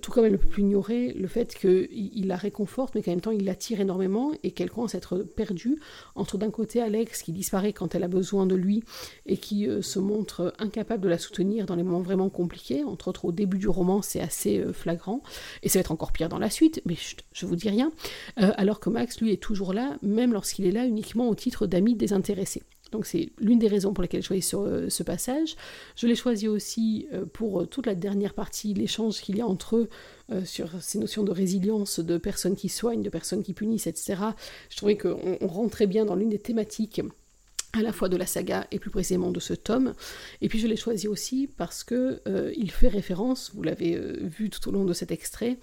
tout 0.00 0.10
comme 0.10 0.24
elle 0.24 0.32
ne 0.32 0.38
peut 0.38 0.48
plus 0.48 0.62
ignorer 0.62 1.12
le 1.12 1.28
fait 1.28 1.54
qu'il 1.54 2.26
la 2.26 2.36
réconforte, 2.36 2.94
mais 2.94 3.02
qu'en 3.02 3.10
même 3.10 3.20
temps 3.20 3.30
il 3.30 3.44
l'attire 3.44 3.80
énormément 3.80 4.32
et 4.42 4.52
qu'elle 4.52 4.70
commence 4.70 4.94
à 4.94 4.98
être 4.98 5.18
perdue 5.18 5.78
entre 6.14 6.38
d'un 6.38 6.50
côté 6.50 6.80
Alex 6.80 7.22
qui 7.22 7.32
disparaît 7.34 7.74
quand 7.74 7.94
elle 7.94 8.04
a 8.04 8.08
besoin 8.08 8.46
de 8.46 8.54
lui 8.54 8.82
et 9.26 9.36
qui 9.36 9.68
euh, 9.68 9.82
se 9.82 9.98
montre 9.98 10.54
incapable 10.58 11.02
de 11.02 11.08
la 11.08 11.18
soutenir 11.18 11.66
dans 11.66 11.76
les 11.76 11.82
moments 11.82 12.00
vraiment 12.00 12.30
compliqués. 12.30 12.84
Entre 12.84 13.08
autres, 13.08 13.26
au 13.26 13.32
début 13.32 13.58
du 13.58 13.68
roman, 13.68 14.00
c'est 14.00 14.20
assez 14.20 14.58
euh, 14.58 14.72
flagrant. 14.72 15.22
Et 15.62 15.68
ça 15.68 15.78
va 15.78 15.80
être 15.80 15.92
encore 15.92 16.12
pire 16.12 16.28
dans 16.28 16.38
la 16.38 16.50
suite, 16.50 16.80
mais 16.86 16.96
je 17.32 17.46
vous 17.46 17.56
dis 17.56 17.68
rien. 17.68 17.92
Euh, 18.40 18.52
alors 18.56 18.80
que 18.80 18.88
Max, 18.88 19.20
lui, 19.20 19.32
est 19.32 19.42
toujours 19.42 19.74
là, 19.74 19.96
même 20.02 20.32
lorsqu'il 20.32 20.66
est 20.66 20.72
là 20.72 20.86
uniquement 20.86 21.28
au 21.28 21.34
titre 21.34 21.66
d'ami 21.66 21.94
désintéressé. 21.94 22.62
Donc 22.92 23.06
c'est 23.06 23.30
l'une 23.40 23.58
des 23.58 23.66
raisons 23.66 23.92
pour 23.92 24.02
lesquelles 24.02 24.22
je 24.22 24.28
choisi 24.28 24.42
ce, 24.42 24.88
ce 24.88 25.02
passage. 25.02 25.56
Je 25.96 26.06
l'ai 26.06 26.14
choisi 26.14 26.46
aussi 26.46 27.08
pour 27.32 27.66
toute 27.66 27.86
la 27.86 27.96
dernière 27.96 28.34
partie, 28.34 28.72
l'échange 28.72 29.20
qu'il 29.20 29.36
y 29.36 29.40
a 29.40 29.46
entre 29.46 29.76
eux 29.76 29.88
sur 30.44 30.70
ces 30.80 31.00
notions 31.00 31.24
de 31.24 31.32
résilience, 31.32 31.98
de 31.98 32.18
personnes 32.18 32.54
qui 32.54 32.68
soignent, 32.68 33.02
de 33.02 33.10
personnes 33.10 33.42
qui 33.42 33.52
punissent, 33.52 33.88
etc. 33.88 34.16
Je 34.70 34.76
trouvais 34.76 34.96
qu'on 34.96 35.38
rentrait 35.40 35.88
bien 35.88 36.04
dans 36.04 36.14
l'une 36.14 36.28
des 36.28 36.38
thématiques 36.38 37.00
à 37.74 37.82
la 37.82 37.92
fois 37.92 38.08
de 38.08 38.16
la 38.16 38.26
saga 38.26 38.66
et 38.70 38.78
plus 38.78 38.90
précisément 38.90 39.30
de 39.30 39.40
ce 39.40 39.52
tome. 39.52 39.94
Et 40.40 40.48
puis 40.48 40.58
je 40.58 40.66
l'ai 40.66 40.76
choisi 40.76 41.08
aussi 41.08 41.48
parce 41.56 41.84
que 41.84 42.20
euh, 42.28 42.52
il 42.56 42.70
fait 42.70 42.88
référence, 42.88 43.50
vous 43.54 43.62
l'avez 43.62 43.96
euh, 43.96 44.16
vu 44.22 44.48
tout 44.50 44.66
au 44.68 44.72
long 44.72 44.84
de 44.84 44.92
cet 44.92 45.10
extrait, 45.10 45.58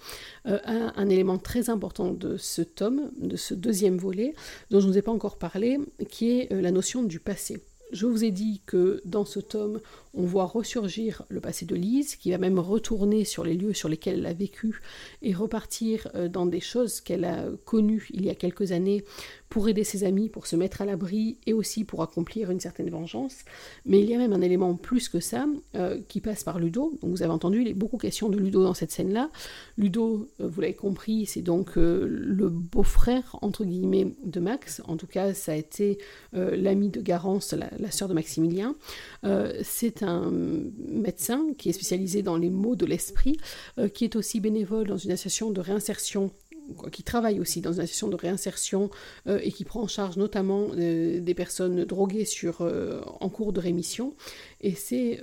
euh, 0.46 0.58
à 0.64 1.00
un 1.00 1.08
élément 1.08 1.38
très 1.38 1.70
important 1.70 2.12
de 2.12 2.36
ce 2.36 2.62
tome, 2.62 3.10
de 3.18 3.36
ce 3.36 3.54
deuxième 3.54 3.96
volet, 3.96 4.34
dont 4.70 4.80
je 4.80 4.86
ne 4.86 4.92
vous 4.92 4.98
ai 4.98 5.02
pas 5.02 5.12
encore 5.12 5.38
parlé, 5.38 5.78
qui 6.10 6.30
est 6.30 6.52
la 6.52 6.70
notion 6.70 7.02
du 7.02 7.18
passé. 7.18 7.62
Je 7.92 8.06
vous 8.06 8.24
ai 8.24 8.30
dit 8.30 8.62
que 8.64 9.02
dans 9.04 9.26
ce 9.26 9.38
tome, 9.38 9.78
on 10.14 10.22
voit 10.22 10.46
ressurgir 10.46 11.24
le 11.28 11.40
passé 11.40 11.66
de 11.66 11.74
Lise, 11.74 12.16
qui 12.16 12.30
va 12.30 12.38
même 12.38 12.58
retourner 12.58 13.26
sur 13.26 13.44
les 13.44 13.52
lieux 13.52 13.74
sur 13.74 13.90
lesquels 13.90 14.18
elle 14.18 14.26
a 14.26 14.32
vécu 14.32 14.80
et 15.20 15.34
repartir 15.34 16.08
dans 16.30 16.46
des 16.46 16.60
choses 16.60 17.02
qu'elle 17.02 17.26
a 17.26 17.44
connues 17.66 18.08
il 18.14 18.24
y 18.24 18.30
a 18.30 18.34
quelques 18.34 18.72
années 18.72 19.04
pour 19.52 19.68
aider 19.68 19.84
ses 19.84 20.02
amis, 20.02 20.30
pour 20.30 20.46
se 20.46 20.56
mettre 20.56 20.80
à 20.80 20.86
l'abri 20.86 21.36
et 21.46 21.52
aussi 21.52 21.84
pour 21.84 22.02
accomplir 22.02 22.50
une 22.50 22.58
certaine 22.58 22.88
vengeance. 22.88 23.40
Mais 23.84 24.00
il 24.00 24.08
y 24.08 24.14
a 24.14 24.16
même 24.16 24.32
un 24.32 24.40
élément 24.40 24.76
plus 24.76 25.10
que 25.10 25.20
ça 25.20 25.44
euh, 25.74 26.00
qui 26.08 26.22
passe 26.22 26.42
par 26.42 26.58
Ludo. 26.58 26.98
Donc 27.02 27.10
vous 27.10 27.22
avez 27.22 27.32
entendu, 27.32 27.60
il 27.60 27.68
est 27.68 27.74
beaucoup 27.74 27.98
question 27.98 28.30
de 28.30 28.38
Ludo 28.38 28.64
dans 28.64 28.72
cette 28.72 28.90
scène-là. 28.90 29.28
Ludo, 29.76 30.26
euh, 30.40 30.48
vous 30.48 30.62
l'avez 30.62 30.72
compris, 30.72 31.26
c'est 31.26 31.42
donc 31.42 31.76
euh, 31.76 32.06
le 32.08 32.48
beau-frère, 32.48 33.36
entre 33.42 33.66
guillemets, 33.66 34.14
de 34.24 34.40
Max. 34.40 34.80
En 34.88 34.96
tout 34.96 35.06
cas, 35.06 35.34
ça 35.34 35.52
a 35.52 35.56
été 35.56 35.98
l'ami 36.32 36.88
de 36.88 37.02
Garance, 37.02 37.52
la, 37.52 37.68
la 37.78 37.90
sœur 37.90 38.08
de 38.08 38.14
Maximilien. 38.14 38.74
c'est 39.62 40.02
un 40.02 40.32
médecin 40.88 41.48
qui 41.58 41.68
est 41.68 41.72
spécialisé 41.72 42.22
dans 42.22 42.38
les 42.38 42.48
maux 42.48 42.74
de 42.74 42.86
l'esprit, 42.86 43.36
qui 43.92 44.04
est 44.04 44.16
aussi 44.16 44.40
bénévole 44.40 44.86
dans 44.86 44.96
une 44.96 45.10
association 45.10 45.50
de 45.50 45.60
réinsertion 45.60 46.30
qui 46.90 47.02
travaille 47.02 47.40
aussi 47.40 47.60
dans 47.60 47.72
une 47.72 47.80
association 47.80 48.08
de 48.08 48.16
réinsertion 48.16 48.90
euh, 49.26 49.38
et 49.42 49.52
qui 49.52 49.64
prend 49.64 49.82
en 49.82 49.88
charge 49.88 50.16
notamment 50.16 50.68
euh, 50.76 51.20
des 51.20 51.34
personnes 51.34 51.84
droguées 51.84 52.24
sur, 52.24 52.60
euh, 52.60 53.00
en 53.20 53.28
cours 53.28 53.52
de 53.52 53.60
rémission. 53.60 54.14
Et 54.60 54.74
c'est 54.74 55.20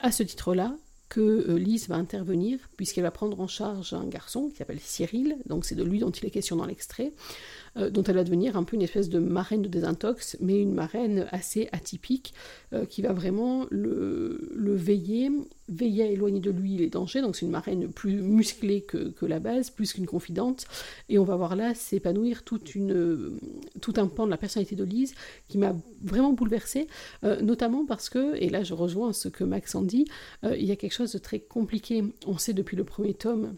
à 0.00 0.10
ce 0.10 0.22
titre-là 0.22 0.76
que 1.08 1.54
Lise 1.56 1.88
va 1.88 1.96
intervenir, 1.96 2.58
puisqu'elle 2.76 3.04
va 3.04 3.10
prendre 3.10 3.38
en 3.38 3.46
charge 3.46 3.92
un 3.92 4.06
garçon 4.06 4.48
qui 4.48 4.56
s'appelle 4.56 4.80
Cyril, 4.80 5.36
donc 5.46 5.64
c'est 5.66 5.74
de 5.74 5.84
lui 5.84 5.98
dont 5.98 6.10
il 6.10 6.24
est 6.24 6.30
question 6.30 6.56
dans 6.56 6.64
l'extrait, 6.64 7.12
dont 7.76 8.02
elle 8.02 8.14
va 8.14 8.24
devenir 8.24 8.56
un 8.56 8.64
peu 8.64 8.76
une 8.76 8.82
espèce 8.82 9.08
de 9.08 9.18
marraine 9.18 9.62
de 9.62 9.68
désintox, 9.68 10.38
mais 10.40 10.58
une 10.58 10.72
marraine 10.72 11.28
assez 11.30 11.68
atypique, 11.72 12.32
qui 12.88 13.02
va 13.02 13.12
vraiment 13.12 13.66
le, 13.70 14.50
le 14.54 14.74
veiller 14.74 15.30
veiller 15.68 16.04
à 16.04 16.06
éloigner 16.06 16.40
de 16.40 16.50
lui 16.50 16.76
les 16.76 16.88
dangers, 16.88 17.20
donc 17.20 17.36
c'est 17.36 17.46
une 17.46 17.52
marraine 17.52 17.88
plus 17.88 18.20
musclée 18.20 18.82
que, 18.82 19.12
la 19.24 19.40
base, 19.40 19.70
plus 19.70 19.92
qu'une 19.92 20.06
confidente, 20.06 20.66
et 21.08 21.18
on 21.18 21.24
va 21.24 21.36
voir 21.36 21.56
là 21.56 21.74
s'épanouir 21.74 22.42
tout 22.44 22.60
un 23.96 24.06
pan 24.08 24.26
de 24.26 24.30
la 24.30 24.36
personnalité 24.36 24.76
de 24.76 24.84
Lise 24.84 25.14
qui 25.48 25.58
m'a 25.58 25.74
vraiment 26.02 26.32
bouleversée, 26.32 26.86
euh, 27.24 27.40
notamment 27.40 27.86
parce 27.86 28.10
que, 28.10 28.36
et 28.36 28.48
là 28.48 28.62
je 28.62 28.74
rejoins 28.74 29.12
ce 29.12 29.28
que 29.28 29.44
Max 29.44 29.74
en 29.74 29.82
dit, 29.82 30.06
euh, 30.44 30.56
il 30.56 30.64
y 30.64 30.72
a 30.72 30.76
quelque 30.76 30.94
chose 30.94 31.12
de 31.12 31.18
très 31.18 31.40
compliqué, 31.40 32.02
on 32.26 32.38
sait 32.38 32.52
depuis 32.52 32.76
le 32.76 32.84
premier 32.84 33.14
tome, 33.14 33.56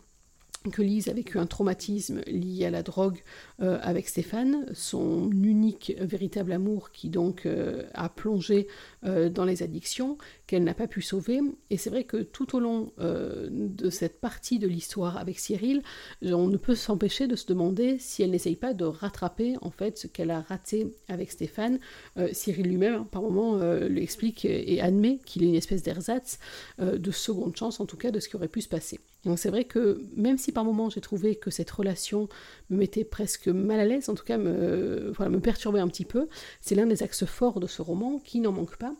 que 0.70 0.80
Lise 0.80 1.08
a 1.08 1.12
vécu 1.12 1.38
un 1.38 1.46
traumatisme 1.46 2.22
lié 2.26 2.64
à 2.64 2.70
la 2.70 2.82
drogue 2.82 3.22
euh, 3.60 3.78
avec 3.82 4.08
Stéphane, 4.08 4.64
son 4.72 5.30
unique 5.30 5.94
véritable 6.00 6.52
amour 6.52 6.90
qui 6.90 7.10
donc 7.10 7.44
euh, 7.44 7.82
a 7.92 8.08
plongé 8.08 8.66
euh, 9.04 9.28
dans 9.28 9.44
les 9.44 9.62
addictions, 9.62 10.16
qu'elle 10.46 10.64
n'a 10.64 10.72
pas 10.72 10.86
pu 10.86 11.02
sauver. 11.02 11.40
Et 11.68 11.76
c'est 11.76 11.90
vrai 11.90 12.04
que 12.04 12.16
tout 12.16 12.56
au 12.56 12.60
long 12.60 12.92
de 12.98 13.90
cette 13.90 14.20
partie 14.20 14.58
de 14.58 14.66
l'histoire 14.66 15.16
avec 15.16 15.38
Cyril, 15.38 15.82
on 16.22 16.48
ne 16.48 16.56
peut 16.56 16.74
s'empêcher 16.74 17.26
de 17.26 17.36
se 17.36 17.46
demander 17.46 17.98
si 17.98 18.22
elle 18.22 18.30
n'essaye 18.30 18.56
pas 18.56 18.74
de 18.74 18.84
rattraper 18.84 19.54
en 19.62 19.70
fait 19.70 19.98
ce 19.98 20.06
qu'elle 20.06 20.30
a 20.30 20.40
raté 20.40 20.94
avec 21.08 21.30
Stéphane. 21.30 21.78
Cyril 22.32 22.66
lui-même, 22.66 23.06
par 23.06 23.22
moment, 23.22 23.58
lui 23.86 24.02
explique 24.02 24.44
et 24.44 24.80
admet 24.80 25.18
qu'il 25.24 25.44
est 25.44 25.48
une 25.48 25.54
espèce 25.54 25.82
d'ersatz 25.82 26.38
de 26.78 27.10
seconde 27.10 27.56
chance, 27.56 27.80
en 27.80 27.86
tout 27.86 27.96
cas, 27.96 28.10
de 28.10 28.20
ce 28.20 28.28
qui 28.28 28.36
aurait 28.36 28.48
pu 28.48 28.60
se 28.60 28.68
passer. 28.68 29.00
Donc 29.24 29.38
c'est 29.38 29.50
vrai 29.50 29.64
que 29.64 30.00
même 30.16 30.38
si 30.38 30.52
par 30.52 30.64
moments 30.64 30.90
j'ai 30.90 31.00
trouvé 31.00 31.36
que 31.36 31.50
cette 31.50 31.70
relation 31.70 32.28
me 32.70 32.76
mettait 32.76 33.04
presque 33.04 33.48
mal 33.48 33.80
à 33.80 33.84
l'aise, 33.84 34.08
en 34.08 34.14
tout 34.14 34.24
cas 34.24 34.38
me, 34.38 35.12
voilà, 35.16 35.30
me 35.30 35.40
perturbait 35.40 35.80
un 35.80 35.88
petit 35.88 36.04
peu, 36.04 36.28
c'est 36.60 36.74
l'un 36.74 36.86
des 36.86 37.02
axes 37.02 37.24
forts 37.24 37.60
de 37.60 37.66
ce 37.66 37.82
roman 37.82 38.18
qui 38.18 38.40
n'en 38.40 38.52
manque 38.52 38.76
pas. 38.76 38.94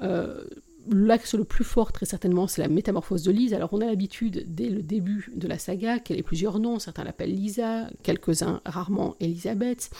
Euh, 0.00 0.44
L'axe 0.90 1.34
le 1.34 1.44
plus 1.44 1.64
fort, 1.64 1.92
très 1.92 2.06
certainement, 2.06 2.46
c'est 2.46 2.62
la 2.62 2.68
métamorphose 2.68 3.22
de 3.22 3.30
Lise. 3.30 3.52
Alors, 3.52 3.70
on 3.72 3.80
a 3.80 3.86
l'habitude, 3.86 4.44
dès 4.48 4.70
le 4.70 4.82
début 4.82 5.30
de 5.34 5.46
la 5.46 5.58
saga, 5.58 5.98
qu'elle 5.98 6.18
ait 6.18 6.22
plusieurs 6.22 6.58
noms. 6.58 6.78
Certains 6.78 7.04
l'appellent 7.04 7.34
Lisa, 7.34 7.90
quelques-uns 8.02 8.62
rarement 8.64 9.14
Elisabeth. 9.20 9.90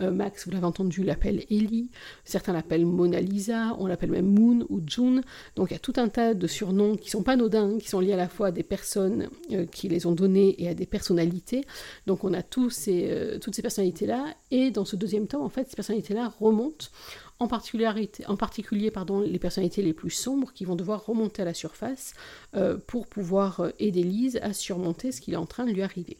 Euh, 0.00 0.10
Max, 0.10 0.44
vous 0.44 0.50
l'avez 0.50 0.66
entendu, 0.66 1.02
l'appelle 1.02 1.44
Ellie. 1.50 1.88
Certains 2.24 2.52
l'appellent 2.52 2.84
Mona 2.84 3.20
Lisa. 3.20 3.74
On 3.78 3.86
l'appelle 3.86 4.10
même 4.10 4.26
Moon 4.26 4.66
ou 4.68 4.82
June. 4.86 5.22
Donc, 5.56 5.70
il 5.70 5.74
y 5.74 5.76
a 5.76 5.80
tout 5.80 5.94
un 5.96 6.08
tas 6.08 6.34
de 6.34 6.46
surnoms 6.46 6.96
qui 6.96 7.08
sont 7.08 7.22
pas 7.22 7.32
anodins, 7.32 7.78
qui 7.78 7.88
sont 7.88 8.00
liés 8.00 8.12
à 8.12 8.16
la 8.16 8.28
fois 8.28 8.48
à 8.48 8.50
des 8.50 8.62
personnes 8.62 9.28
euh, 9.52 9.64
qui 9.64 9.88
les 9.88 10.06
ont 10.06 10.12
donnés 10.12 10.62
et 10.62 10.68
à 10.68 10.74
des 10.74 10.86
personnalités. 10.86 11.64
Donc, 12.06 12.22
on 12.24 12.34
a 12.34 12.42
tous 12.42 12.68
ces, 12.68 13.06
euh, 13.08 13.38
toutes 13.38 13.54
ces 13.54 13.62
personnalités-là. 13.62 14.26
Et 14.50 14.70
dans 14.70 14.84
ce 14.84 14.96
deuxième 14.96 15.26
temps, 15.26 15.42
en 15.42 15.48
fait, 15.48 15.68
ces 15.70 15.76
personnalités-là 15.76 16.32
remontent 16.38 16.88
en, 17.38 17.48
particulier 17.48 18.92
les 19.26 19.38
personnalités 19.38 19.82
les 19.82 19.92
plus 19.92 20.10
sombres 20.10 20.52
qui 20.52 20.64
vont 20.64 20.76
devoir 20.76 21.04
remonter 21.06 21.42
à 21.42 21.44
la 21.44 21.54
surface 21.54 22.14
euh, 22.54 22.76
pour 22.86 23.06
pouvoir 23.06 23.60
euh, 23.60 23.70
aider 23.78 24.02
Lise 24.02 24.38
à 24.42 24.52
surmonter 24.52 25.12
ce 25.12 25.20
qui 25.20 25.32
est 25.32 25.36
en 25.36 25.46
train 25.46 25.64
de 25.64 25.72
lui 25.72 25.82
arriver. 25.82 26.16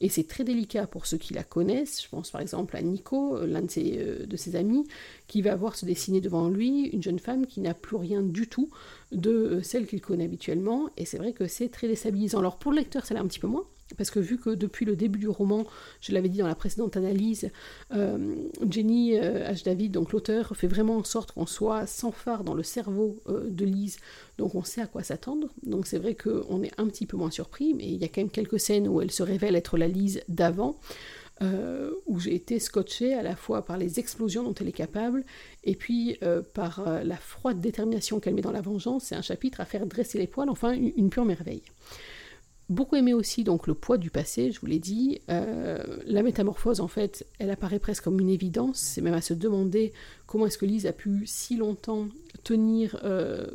Et 0.00 0.08
c'est 0.08 0.26
très 0.26 0.42
délicat 0.42 0.86
pour 0.86 1.06
ceux 1.06 1.16
qui 1.16 1.32
la 1.32 1.44
connaissent. 1.44 2.02
Je 2.02 2.08
pense 2.08 2.30
par 2.30 2.40
exemple 2.40 2.76
à 2.76 2.82
Nico, 2.82 3.36
euh, 3.36 3.46
l'un 3.46 3.62
de 3.62 3.70
ses, 3.70 4.04
de 4.26 4.36
ses 4.36 4.56
amis, 4.56 4.86
qui 5.26 5.42
va 5.42 5.54
voir 5.56 5.76
se 5.76 5.84
dessiner 5.84 6.20
devant 6.20 6.48
lui 6.48 6.86
une 6.88 7.02
jeune 7.02 7.18
femme 7.18 7.46
qui 7.46 7.60
n'a 7.60 7.74
plus 7.74 7.96
rien 7.96 8.22
du 8.22 8.48
tout 8.48 8.70
de 9.10 9.60
celle 9.62 9.86
qu'il 9.86 10.00
connaît 10.00 10.24
habituellement. 10.24 10.90
Et 10.96 11.04
c'est 11.04 11.18
vrai 11.18 11.32
que 11.32 11.46
c'est 11.46 11.68
très 11.68 11.88
déstabilisant. 11.88 12.38
Alors 12.38 12.58
pour 12.58 12.72
le 12.72 12.78
lecteur, 12.78 13.04
ça 13.04 13.14
l'est 13.14 13.20
un 13.20 13.26
petit 13.26 13.40
peu 13.40 13.48
moins, 13.48 13.66
parce 13.96 14.10
que 14.10 14.20
vu 14.20 14.38
que 14.38 14.50
depuis 14.50 14.84
le 14.84 14.96
début 14.96 15.18
du 15.18 15.28
roman, 15.28 15.64
je 16.00 16.12
l'avais 16.12 16.28
dit 16.28 16.38
dans 16.38 16.46
la 16.46 16.54
précédente 16.54 16.96
analyse, 16.96 17.50
euh, 17.94 18.34
Jenny 18.68 19.18
euh, 19.18 19.50
H. 19.50 19.64
David, 19.64 19.92
donc 19.92 20.12
l'auteur, 20.12 20.52
fait 20.54 20.66
vraiment 20.66 20.96
en 20.96 21.04
sorte 21.04 21.32
qu'on 21.32 21.46
soit 21.46 21.86
sans 21.86 22.12
phare 22.12 22.44
dans 22.44 22.54
le 22.54 22.62
cerveau 22.62 23.16
euh, 23.28 23.48
de 23.48 23.64
Lise, 23.64 23.98
donc 24.38 24.54
on 24.54 24.62
sait 24.62 24.80
à 24.80 24.86
quoi 24.86 25.02
s'attendre. 25.02 25.48
Donc 25.62 25.86
c'est 25.86 25.98
vrai 25.98 26.14
qu'on 26.14 26.62
est 26.62 26.72
un 26.78 26.86
petit 26.86 27.06
peu 27.06 27.16
moins 27.16 27.30
surpris, 27.30 27.74
mais 27.74 27.84
il 27.84 28.00
y 28.00 28.04
a 28.04 28.08
quand 28.08 28.20
même 28.20 28.30
quelques 28.30 28.60
scènes 28.60 28.88
où 28.88 29.00
elle 29.00 29.10
se 29.10 29.22
révèle 29.22 29.56
être 29.56 29.76
la 29.76 29.88
Lise 29.88 30.22
d'avant. 30.28 30.78
où 32.06 32.20
j'ai 32.20 32.34
été 32.36 32.60
scotché 32.60 33.14
à 33.14 33.22
la 33.22 33.34
fois 33.34 33.64
par 33.64 33.76
les 33.76 33.98
explosions 33.98 34.44
dont 34.44 34.54
elle 34.60 34.68
est 34.68 34.78
capable 34.86 35.24
et 35.64 35.74
puis 35.74 36.18
par 36.54 36.84
la 37.02 37.16
froide 37.16 37.60
détermination 37.60 38.20
qu'elle 38.20 38.34
met 38.34 38.42
dans 38.42 38.52
la 38.52 38.60
vengeance. 38.60 39.06
C'est 39.06 39.16
un 39.16 39.22
chapitre 39.22 39.60
à 39.60 39.64
faire 39.64 39.84
dresser 39.86 40.18
les 40.18 40.28
poils, 40.28 40.48
enfin 40.48 40.72
une 40.72 41.10
pure 41.10 41.24
merveille. 41.24 41.62
Beaucoup 42.72 42.96
aimé 42.96 43.12
aussi 43.12 43.44
le 43.44 43.74
poids 43.74 43.98
du 43.98 44.10
passé, 44.10 44.50
je 44.50 44.58
vous 44.58 44.66
l'ai 44.66 44.78
dit. 44.78 45.20
Euh, 45.28 45.84
la 46.06 46.22
métamorphose, 46.22 46.80
en 46.80 46.88
fait, 46.88 47.26
elle 47.38 47.50
apparaît 47.50 47.78
presque 47.78 48.04
comme 48.04 48.18
une 48.18 48.30
évidence. 48.30 48.78
C'est 48.78 49.02
même 49.02 49.12
à 49.12 49.20
se 49.20 49.34
demander 49.34 49.92
comment 50.26 50.46
est-ce 50.46 50.56
que 50.56 50.64
Lise 50.64 50.86
a 50.86 50.94
pu 50.94 51.24
si 51.26 51.58
longtemps 51.58 52.08
tenir, 52.44 52.98
euh, 53.04 53.46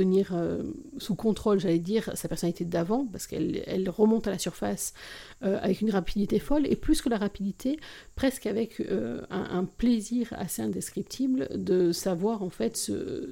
euh, 0.00 0.62
sous 0.96 1.14
contrôle, 1.16 1.60
j'allais 1.60 1.80
dire, 1.80 2.10
sa 2.14 2.28
personnalité 2.28 2.64
d'avant, 2.64 3.04
parce 3.04 3.26
qu'elle 3.26 3.62
elle 3.66 3.90
remonte 3.90 4.26
à 4.26 4.30
la 4.30 4.38
surface 4.38 4.94
avec 5.42 5.82
une 5.82 5.90
rapidité 5.90 6.38
folle, 6.38 6.66
et 6.66 6.76
plus 6.76 7.02
que 7.02 7.10
la 7.10 7.18
rapidité, 7.18 7.78
presque 8.14 8.46
avec 8.46 8.80
un, 8.80 9.58
un, 9.58 9.64
plaisir 9.64 10.32
assez 10.32 10.62
indescriptible 10.62 11.46
de 11.54 11.92
savoir 11.92 12.42
en 12.42 12.50
fait 12.50 12.78
ce 12.78 13.28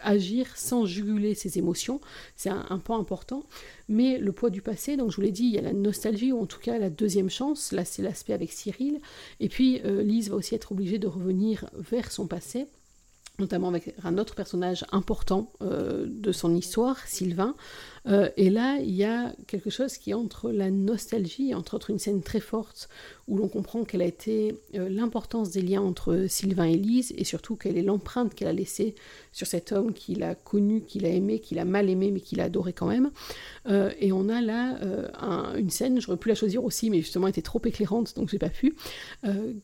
agir 0.00 0.46
sans 0.56 0.86
juguler 0.86 1.34
ses 1.34 1.58
émotions. 1.58 2.00
C'est 2.36 2.50
un, 2.50 2.78
point 2.78 2.98
important. 2.98 3.44
Mais 3.88 4.18
le 4.18 4.32
poids 4.32 4.50
du 4.50 4.62
passé, 4.62 4.96
donc 4.96 5.10
je 5.10 5.16
vous 5.16 5.22
l'ai 5.22 5.32
dit, 5.32 5.44
il 5.44 5.54
y 5.54 5.58
a 5.58 5.62
la 5.62 5.72
nostalgie, 5.72 6.32
ou 6.32 6.40
en 6.40 6.46
tout 6.46 6.60
cas 6.60 6.78
la 6.78 6.90
deuxième 6.90 7.30
chance. 7.30 7.72
Là, 7.72 7.84
c'est 7.84 8.02
l'aspect 8.02 8.32
avec 8.32 8.52
Cyril. 8.52 9.00
Et 9.40 9.48
puis, 9.48 9.80
euh, 9.84 10.02
Lise 10.02 10.30
va 10.30 10.36
aussi 10.36 10.54
être 10.54 10.72
obligée 10.72 10.98
de 10.98 11.06
revenir 11.06 11.70
vers 11.74 12.10
son 12.10 12.26
passé 12.26 12.66
notamment 13.38 13.68
avec 13.68 13.94
un 14.04 14.18
autre 14.18 14.34
personnage 14.34 14.84
important 14.92 15.52
euh, 15.60 16.06
de 16.08 16.32
son 16.32 16.54
histoire, 16.54 16.98
Sylvain, 17.06 17.54
euh, 18.06 18.28
et 18.36 18.50
là, 18.50 18.78
il 18.80 18.94
y 18.94 19.04
a 19.04 19.32
quelque 19.46 19.70
chose 19.70 19.96
qui 19.96 20.12
entre 20.12 20.50
la 20.50 20.70
nostalgie, 20.70 21.54
entre 21.54 21.74
autres 21.74 21.90
une 21.90 21.98
scène 21.98 22.22
très 22.22 22.40
forte 22.40 22.88
où 23.26 23.38
l'on 23.38 23.48
comprend 23.48 23.84
quelle 23.84 24.02
a 24.02 24.06
été 24.06 24.60
euh, 24.74 24.90
l'importance 24.90 25.50
des 25.50 25.62
liens 25.62 25.80
entre 25.80 26.26
Sylvain 26.28 26.64
et 26.64 26.76
Lise, 26.76 27.14
et 27.16 27.24
surtout 27.24 27.56
quelle 27.56 27.78
est 27.78 27.82
l'empreinte 27.82 28.34
qu'elle 28.34 28.48
a 28.48 28.52
laissée 28.52 28.94
sur 29.32 29.46
cet 29.46 29.72
homme 29.72 29.94
qu'il 29.94 30.22
a 30.22 30.34
connu, 30.34 30.82
qu'il 30.82 31.06
a 31.06 31.08
aimé, 31.08 31.38
qu'il 31.38 31.58
a 31.58 31.64
mal 31.64 31.88
aimé, 31.88 32.10
mais 32.10 32.20
qu'il 32.20 32.40
a 32.40 32.44
adoré 32.44 32.74
quand 32.74 32.86
même. 32.86 33.10
Euh, 33.68 33.90
et 33.98 34.12
on 34.12 34.28
a 34.28 34.42
là 34.42 34.78
une 35.56 35.70
scène, 35.70 36.00
j'aurais 36.00 36.18
pu 36.18 36.28
la 36.28 36.34
choisir 36.34 36.64
aussi, 36.64 36.90
mais 36.90 37.00
justement 37.00 37.26
elle 37.26 37.30
était 37.30 37.42
trop 37.42 37.60
éclairante, 37.64 38.14
donc 38.16 38.28
j'ai 38.28 38.38
pas 38.38 38.50
pu, 38.50 38.76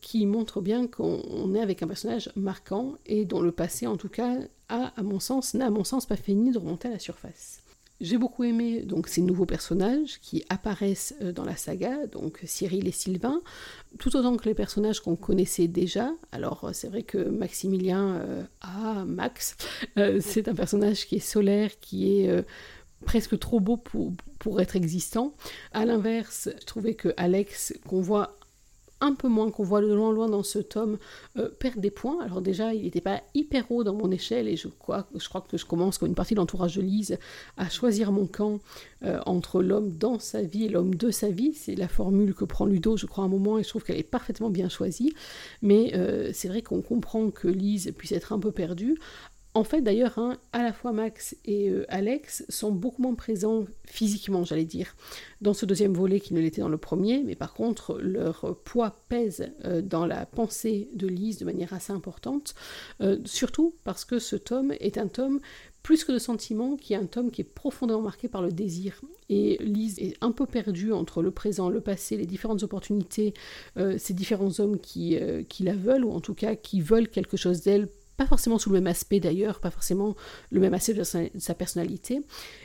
qui 0.00 0.26
montre 0.26 0.60
bien 0.60 0.86
qu'on 0.86 1.54
est 1.54 1.60
avec 1.60 1.82
un 1.82 1.86
personnage 1.86 2.30
marquant 2.36 2.94
et 3.06 3.24
dont 3.24 3.40
le 3.40 3.52
passé, 3.52 3.86
en 3.86 3.96
tout 3.96 4.08
cas, 4.08 4.38
n'a 4.70 4.92
à 4.96 5.02
mon 5.02 5.20
sens 5.20 6.06
pas 6.06 6.16
fini 6.16 6.50
de 6.52 6.58
remonter 6.58 6.88
à 6.88 6.92
la 6.92 6.98
surface. 6.98 7.60
J'ai 8.00 8.16
beaucoup 8.16 8.44
aimé 8.44 8.80
donc 8.80 9.08
ces 9.08 9.20
nouveaux 9.20 9.44
personnages 9.44 10.20
qui 10.22 10.42
apparaissent 10.48 11.14
euh, 11.20 11.32
dans 11.32 11.44
la 11.44 11.54
saga, 11.54 12.06
donc 12.06 12.40
Cyril 12.44 12.88
et 12.88 12.92
Sylvain, 12.92 13.42
tout 13.98 14.16
autant 14.16 14.36
que 14.36 14.48
les 14.48 14.54
personnages 14.54 15.00
qu'on 15.00 15.16
connaissait 15.16 15.68
déjà. 15.68 16.10
Alors 16.32 16.64
euh, 16.64 16.70
c'est 16.72 16.88
vrai 16.88 17.02
que 17.02 17.18
Maximilien, 17.18 18.16
euh, 18.16 18.42
ah 18.62 19.04
Max, 19.06 19.56
c'est 20.20 20.48
un 20.48 20.54
personnage 20.54 21.06
qui 21.06 21.16
est 21.16 21.18
solaire, 21.18 21.78
qui 21.80 22.20
est 22.20 22.44
presque 23.04 23.38
trop 23.38 23.60
beau 23.60 23.76
pour, 23.76 24.12
pour 24.38 24.60
être 24.60 24.76
existant. 24.76 25.34
À 25.72 25.84
l'inverse, 25.84 26.48
je 26.58 26.66
trouvais 26.66 26.94
que 26.94 27.12
Alex, 27.16 27.74
qu'on 27.86 28.00
voit 28.00 28.36
un 29.00 29.14
peu 29.14 29.28
moins 29.28 29.50
qu'on 29.50 29.64
voit 29.64 29.80
de 29.80 29.92
loin 29.92 30.12
loin 30.12 30.28
dans 30.28 30.42
ce 30.42 30.58
tome 30.58 30.98
euh, 31.36 31.48
perd 31.48 31.80
des 31.80 31.90
points. 31.90 32.22
Alors 32.22 32.40
déjà, 32.40 32.74
il 32.74 32.82
n'était 32.82 33.00
pas 33.00 33.22
hyper 33.34 33.70
haut 33.70 33.84
dans 33.84 33.94
mon 33.94 34.10
échelle 34.10 34.48
et 34.48 34.56
je 34.56 34.68
crois, 34.68 35.06
je 35.16 35.28
crois 35.28 35.40
que 35.40 35.56
je 35.56 35.64
commence 35.64 35.98
comme 35.98 36.08
une 36.08 36.14
partie 36.14 36.34
de 36.34 36.40
l'entourage 36.40 36.76
de 36.76 36.82
Lise 36.82 37.18
à 37.56 37.68
choisir 37.68 38.12
mon 38.12 38.26
camp 38.26 38.60
euh, 39.04 39.18
entre 39.26 39.62
l'homme 39.62 39.92
dans 39.92 40.18
sa 40.18 40.42
vie 40.42 40.66
et 40.66 40.68
l'homme 40.68 40.94
de 40.94 41.10
sa 41.10 41.30
vie. 41.30 41.54
C'est 41.54 41.74
la 41.74 41.88
formule 41.88 42.34
que 42.34 42.44
prend 42.44 42.66
Ludo, 42.66 42.96
je 42.96 43.06
crois, 43.06 43.24
à 43.24 43.26
un 43.26 43.30
moment 43.30 43.58
et 43.58 43.62
je 43.62 43.68
trouve 43.68 43.84
qu'elle 43.84 43.98
est 43.98 44.02
parfaitement 44.02 44.50
bien 44.50 44.68
choisie. 44.68 45.14
Mais 45.62 45.92
euh, 45.94 46.30
c'est 46.32 46.48
vrai 46.48 46.62
qu'on 46.62 46.82
comprend 46.82 47.30
que 47.30 47.48
Lise 47.48 47.92
puisse 47.96 48.12
être 48.12 48.32
un 48.32 48.38
peu 48.38 48.52
perdue. 48.52 48.98
En 49.52 49.64
fait, 49.64 49.80
d'ailleurs, 49.80 50.16
hein, 50.18 50.38
à 50.52 50.62
la 50.62 50.72
fois 50.72 50.92
Max 50.92 51.36
et 51.44 51.70
euh, 51.70 51.84
Alex 51.88 52.44
sont 52.48 52.70
beaucoup 52.70 53.02
moins 53.02 53.14
présents 53.14 53.64
physiquement, 53.84 54.44
j'allais 54.44 54.64
dire, 54.64 54.94
dans 55.40 55.54
ce 55.54 55.66
deuxième 55.66 55.92
volet 55.92 56.20
qu'ils 56.20 56.36
ne 56.36 56.40
l'étaient 56.40 56.60
dans 56.60 56.68
le 56.68 56.78
premier, 56.78 57.24
mais 57.24 57.34
par 57.34 57.52
contre, 57.52 57.98
leur 57.98 58.56
poids 58.64 59.02
pèse 59.08 59.50
euh, 59.64 59.82
dans 59.82 60.06
la 60.06 60.24
pensée 60.24 60.88
de 60.94 61.08
Lise 61.08 61.38
de 61.38 61.44
manière 61.44 61.72
assez 61.72 61.92
importante, 61.92 62.54
euh, 63.00 63.18
surtout 63.24 63.74
parce 63.82 64.04
que 64.04 64.20
ce 64.20 64.36
tome 64.36 64.72
est 64.78 64.98
un 64.98 65.08
tome 65.08 65.40
plus 65.82 66.04
que 66.04 66.12
de 66.12 66.18
sentiments, 66.20 66.76
qui 66.76 66.92
est 66.92 66.96
un 66.96 67.06
tome 67.06 67.32
qui 67.32 67.40
est 67.40 67.44
profondément 67.44 68.02
marqué 68.02 68.28
par 68.28 68.42
le 68.42 68.52
désir. 68.52 69.00
Et 69.30 69.56
Lise 69.60 69.98
est 69.98 70.14
un 70.20 70.30
peu 70.30 70.46
perdue 70.46 70.92
entre 70.92 71.22
le 71.22 71.30
présent, 71.32 71.70
le 71.70 71.80
passé, 71.80 72.18
les 72.18 72.26
différentes 72.26 72.62
opportunités, 72.62 73.32
ces 73.96 74.12
différents 74.12 74.60
hommes 74.60 74.78
qui, 74.78 75.18
qui 75.48 75.62
la 75.62 75.74
veulent, 75.74 76.04
ou 76.04 76.12
en 76.12 76.20
tout 76.20 76.34
cas 76.34 76.54
qui 76.54 76.82
veulent 76.82 77.08
quelque 77.08 77.38
chose 77.38 77.62
d'elle 77.62 77.88
pas 78.20 78.26
forcément 78.26 78.58
sous 78.58 78.68
le 78.68 78.74
même 78.74 78.86
aspect 78.86 79.18
d'ailleurs, 79.18 79.60
pas 79.60 79.70
forcément 79.70 80.14
le 80.50 80.60
même 80.60 80.74
aspect 80.74 80.92
de 80.92 81.04
sa 81.04 81.54
personnalité. 81.54 82.20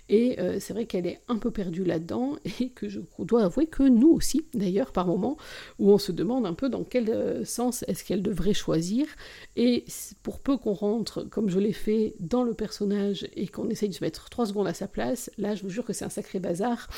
Et 0.09 0.37
euh, 0.41 0.57
c'est 0.59 0.73
vrai 0.73 0.85
qu'elle 0.85 1.07
est 1.07 1.21
un 1.29 1.37
peu 1.37 1.49
perdue 1.49 1.85
là-dedans 1.85 2.35
et 2.59 2.71
que 2.71 2.89
je 2.89 2.99
dois 3.19 3.43
avouer 3.43 3.65
que 3.67 3.83
nous 3.83 4.09
aussi, 4.09 4.45
d'ailleurs, 4.53 4.91
par 4.91 5.07
moments, 5.07 5.37
où 5.79 5.93
on 5.93 5.97
se 5.97 6.11
demande 6.11 6.45
un 6.45 6.53
peu 6.53 6.67
dans 6.67 6.83
quel 6.83 7.09
euh, 7.09 7.45
sens 7.45 7.85
est-ce 7.87 8.03
qu'elle 8.03 8.21
devrait 8.21 8.53
choisir. 8.53 9.07
Et 9.55 9.85
pour 10.23 10.41
peu 10.41 10.57
qu'on 10.57 10.73
rentre, 10.73 11.23
comme 11.23 11.49
je 11.49 11.57
l'ai 11.57 11.71
fait, 11.71 12.15
dans 12.19 12.43
le 12.43 12.53
personnage 12.53 13.25
et 13.37 13.47
qu'on 13.47 13.69
essaye 13.69 13.87
de 13.87 13.93
se 13.93 14.03
mettre 14.03 14.29
trois 14.29 14.47
secondes 14.47 14.67
à 14.67 14.73
sa 14.73 14.89
place, 14.89 15.31
là, 15.37 15.55
je 15.55 15.63
vous 15.63 15.69
jure 15.69 15.85
que 15.85 15.93
c'est 15.93 16.03
un 16.03 16.09
sacré 16.09 16.39
bazar 16.39 16.89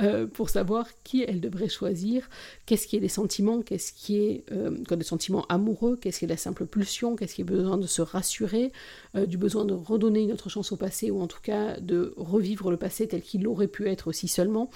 euh, 0.00 0.28
pour 0.28 0.50
savoir 0.50 0.86
qui 1.02 1.24
elle 1.24 1.40
devrait 1.40 1.68
choisir, 1.68 2.30
qu'est-ce 2.64 2.86
qui 2.86 2.94
est 2.96 3.00
des 3.00 3.08
sentiments, 3.08 3.60
qu'est-ce 3.60 3.92
qui 3.92 4.18
est 4.18 4.44
des 4.50 5.04
sentiments 5.04 5.46
amoureux, 5.48 5.98
qu'est-ce 6.00 6.20
qui 6.20 6.26
est 6.26 6.28
la 6.28 6.36
simple 6.36 6.66
pulsion, 6.66 7.16
qu'est-ce 7.16 7.34
qui 7.34 7.40
est 7.40 7.44
besoin 7.44 7.76
de 7.76 7.88
se 7.88 8.03
rassurer, 8.04 8.72
euh, 9.16 9.26
du 9.26 9.36
besoin 9.36 9.64
de 9.64 9.74
redonner 9.74 10.22
une 10.22 10.32
autre 10.32 10.48
chance 10.48 10.72
au 10.72 10.76
passé, 10.76 11.10
ou 11.10 11.20
en 11.20 11.26
tout 11.26 11.40
cas 11.42 11.80
de 11.80 12.14
revivre 12.16 12.70
le 12.70 12.76
passé 12.76 13.08
tel 13.08 13.22
qu'il 13.22 13.46
aurait 13.46 13.68
pu 13.68 13.88
être 13.88 14.08
aussi 14.08 14.28
seulement. 14.28 14.70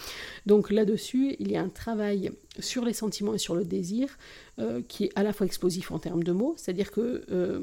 Donc 0.47 0.71
là-dessus, 0.71 1.37
il 1.39 1.51
y 1.51 1.57
a 1.57 1.63
un 1.63 1.69
travail 1.69 2.33
sur 2.59 2.85
les 2.85 2.93
sentiments 2.93 3.35
et 3.35 3.39
sur 3.39 3.55
le 3.55 3.65
désir 3.65 4.19
euh, 4.59 4.83
qui 4.87 5.05
est 5.05 5.13
à 5.15 5.23
la 5.23 5.33
fois 5.33 5.47
explosif 5.47 5.93
en 5.93 5.99
termes 5.99 6.25
de 6.25 6.33
mots, 6.33 6.55
c'est-à-dire 6.57 6.91
que 6.91 7.25
euh, 7.31 7.61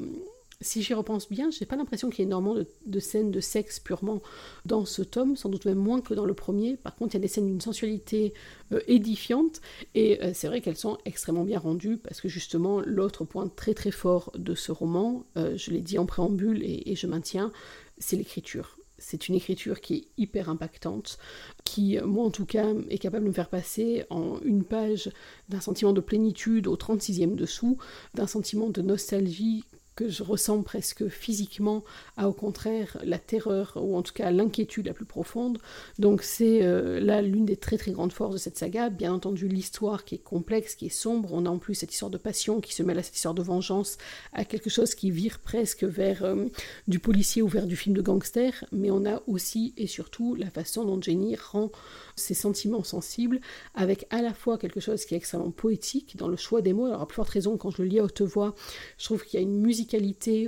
si 0.60 0.82
j'y 0.82 0.94
repense 0.94 1.28
bien, 1.28 1.50
j'ai 1.50 1.66
pas 1.66 1.76
l'impression 1.76 2.08
qu'il 2.08 2.20
y 2.20 2.22
ait 2.22 2.26
énormément 2.26 2.56
de, 2.86 3.00
scènes 3.00 3.30
de 3.30 3.40
sexe 3.40 3.78
purement 3.78 4.22
dans 4.64 4.84
ce 4.84 5.02
tome, 5.02 5.36
sans 5.36 5.48
doute 5.48 5.66
même 5.66 5.78
moins 5.78 6.00
que 6.00 6.14
dans 6.14 6.24
le 6.24 6.34
premier. 6.34 6.76
Par 6.76 6.94
contre, 6.96 7.14
il 7.14 7.18
y 7.18 7.20
a 7.20 7.22
des 7.22 7.28
scènes 7.28 7.46
d'une 7.46 7.60
sensualité 7.60 8.32
euh, 8.72 8.80
édifiante, 8.86 9.60
et 9.94 10.22
euh, 10.22 10.30
c'est 10.34 10.48
vrai 10.48 10.60
qu'elles 10.60 10.76
sont 10.76 10.98
extrêmement 11.04 11.44
bien 11.44 11.58
rendues, 11.58 11.98
parce 11.98 12.20
que 12.20 12.28
justement, 12.28 12.80
l'autre 12.80 13.24
point 13.24 13.48
très 13.48 13.74
très 13.74 13.90
fort 13.90 14.32
de 14.36 14.54
ce 14.54 14.72
roman, 14.72 15.24
euh, 15.36 15.56
je 15.56 15.70
l'ai 15.70 15.82
dit 15.82 15.98
en 15.98 16.06
préambule 16.06 16.62
et, 16.62 16.90
et 16.90 16.96
je 16.96 17.06
maintiens, 17.06 17.52
c'est 17.98 18.16
l'écriture. 18.16 18.78
C'est 18.98 19.28
une 19.28 19.34
écriture 19.34 19.82
qui 19.82 19.94
est 19.94 20.04
hyper 20.16 20.48
impactante, 20.48 21.18
qui, 21.64 21.98
moi 22.02 22.24
en 22.24 22.30
tout 22.30 22.46
cas, 22.46 22.66
est 22.88 22.96
capable 22.96 23.24
de 23.24 23.28
me 23.28 23.34
faire 23.34 23.50
passer 23.50 24.04
en 24.08 24.40
une 24.40 24.64
page 24.64 25.10
d'un 25.50 25.60
sentiment 25.60 25.92
de 25.92 26.00
plénitude 26.00 26.66
au 26.66 26.76
36e 26.76 27.34
dessous, 27.34 27.76
d'un 28.14 28.26
sentiment 28.26 28.70
de 28.70 28.80
nostalgie 28.80 29.64
que 29.96 30.08
je 30.10 30.22
ressens 30.22 30.62
presque 30.62 31.08
physiquement, 31.08 31.82
à 32.16 32.28
au 32.28 32.32
contraire 32.32 32.98
la 33.02 33.18
terreur 33.18 33.72
ou 33.76 33.96
en 33.96 34.02
tout 34.02 34.12
cas 34.12 34.30
l'inquiétude 34.30 34.86
la 34.86 34.92
plus 34.92 35.06
profonde. 35.06 35.58
Donc 35.98 36.22
c'est 36.22 36.62
euh, 36.62 37.00
là 37.00 37.22
l'une 37.22 37.46
des 37.46 37.56
très 37.56 37.78
très 37.78 37.92
grandes 37.92 38.12
forces 38.12 38.34
de 38.34 38.38
cette 38.38 38.58
saga. 38.58 38.90
Bien 38.90 39.14
entendu 39.14 39.48
l'histoire 39.48 40.04
qui 40.04 40.16
est 40.16 40.22
complexe, 40.22 40.74
qui 40.74 40.86
est 40.86 40.90
sombre. 40.90 41.30
On 41.32 41.46
a 41.46 41.50
en 41.50 41.58
plus 41.58 41.74
cette 41.74 41.92
histoire 41.92 42.10
de 42.10 42.18
passion 42.18 42.60
qui 42.60 42.74
se 42.74 42.82
mêle 42.82 42.98
à 42.98 43.02
cette 43.02 43.16
histoire 43.16 43.34
de 43.34 43.42
vengeance, 43.42 43.96
à 44.34 44.44
quelque 44.44 44.68
chose 44.68 44.94
qui 44.94 45.10
vire 45.10 45.38
presque 45.38 45.84
vers 45.84 46.24
euh, 46.24 46.44
du 46.86 46.98
policier 46.98 47.40
ou 47.40 47.48
vers 47.48 47.66
du 47.66 47.74
film 47.74 47.96
de 47.96 48.02
gangster. 48.02 48.64
Mais 48.72 48.90
on 48.90 49.06
a 49.06 49.22
aussi 49.26 49.72
et 49.78 49.86
surtout 49.86 50.34
la 50.34 50.50
façon 50.50 50.84
dont 50.84 51.00
Jenny 51.00 51.36
rend 51.36 51.72
ses 52.16 52.34
sentiments 52.34 52.84
sensibles 52.84 53.40
avec 53.74 54.06
à 54.10 54.20
la 54.20 54.34
fois 54.34 54.58
quelque 54.58 54.80
chose 54.80 55.06
qui 55.06 55.14
est 55.14 55.16
extrêmement 55.16 55.50
poétique 55.50 56.16
dans 56.18 56.28
le 56.28 56.36
choix 56.36 56.60
des 56.60 56.74
mots. 56.74 56.86
Alors 56.86 57.00
à 57.00 57.08
plus 57.08 57.16
forte 57.16 57.30
raison 57.30 57.56
quand 57.56 57.70
je 57.70 57.82
le 57.82 57.88
lis 57.88 57.98
à 57.98 58.04
haute 58.04 58.20
voix, 58.20 58.54
je 58.98 59.06
trouve 59.06 59.24
qu'il 59.24 59.40
y 59.40 59.42
a 59.42 59.42
une 59.42 59.58
musique 59.58 59.85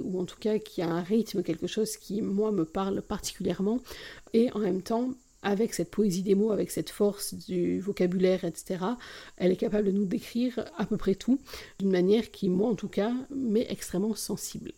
ou 0.02 0.20
en 0.20 0.24
tout 0.24 0.38
cas 0.38 0.58
qui 0.58 0.82
a 0.82 0.88
un 0.88 1.02
rythme, 1.02 1.42
quelque 1.42 1.66
chose 1.66 1.96
qui, 1.96 2.22
moi, 2.22 2.52
me 2.52 2.64
parle 2.64 3.02
particulièrement, 3.02 3.80
et 4.32 4.50
en 4.52 4.58
même 4.58 4.82
temps, 4.82 5.10
avec 5.42 5.74
cette 5.74 5.90
poésie 5.90 6.22
des 6.22 6.34
mots, 6.34 6.50
avec 6.50 6.70
cette 6.70 6.90
force 6.90 7.34
du 7.34 7.80
vocabulaire, 7.80 8.44
etc., 8.44 8.84
elle 9.36 9.52
est 9.52 9.56
capable 9.56 9.86
de 9.86 9.92
nous 9.92 10.04
décrire 10.04 10.64
à 10.76 10.84
peu 10.84 10.96
près 10.96 11.14
tout, 11.14 11.40
d'une 11.78 11.90
manière 11.90 12.30
qui, 12.30 12.48
moi 12.48 12.68
en 12.68 12.74
tout 12.74 12.88
cas, 12.88 13.12
m'est 13.30 13.70
extrêmement 13.70 14.14
sensible. 14.14 14.72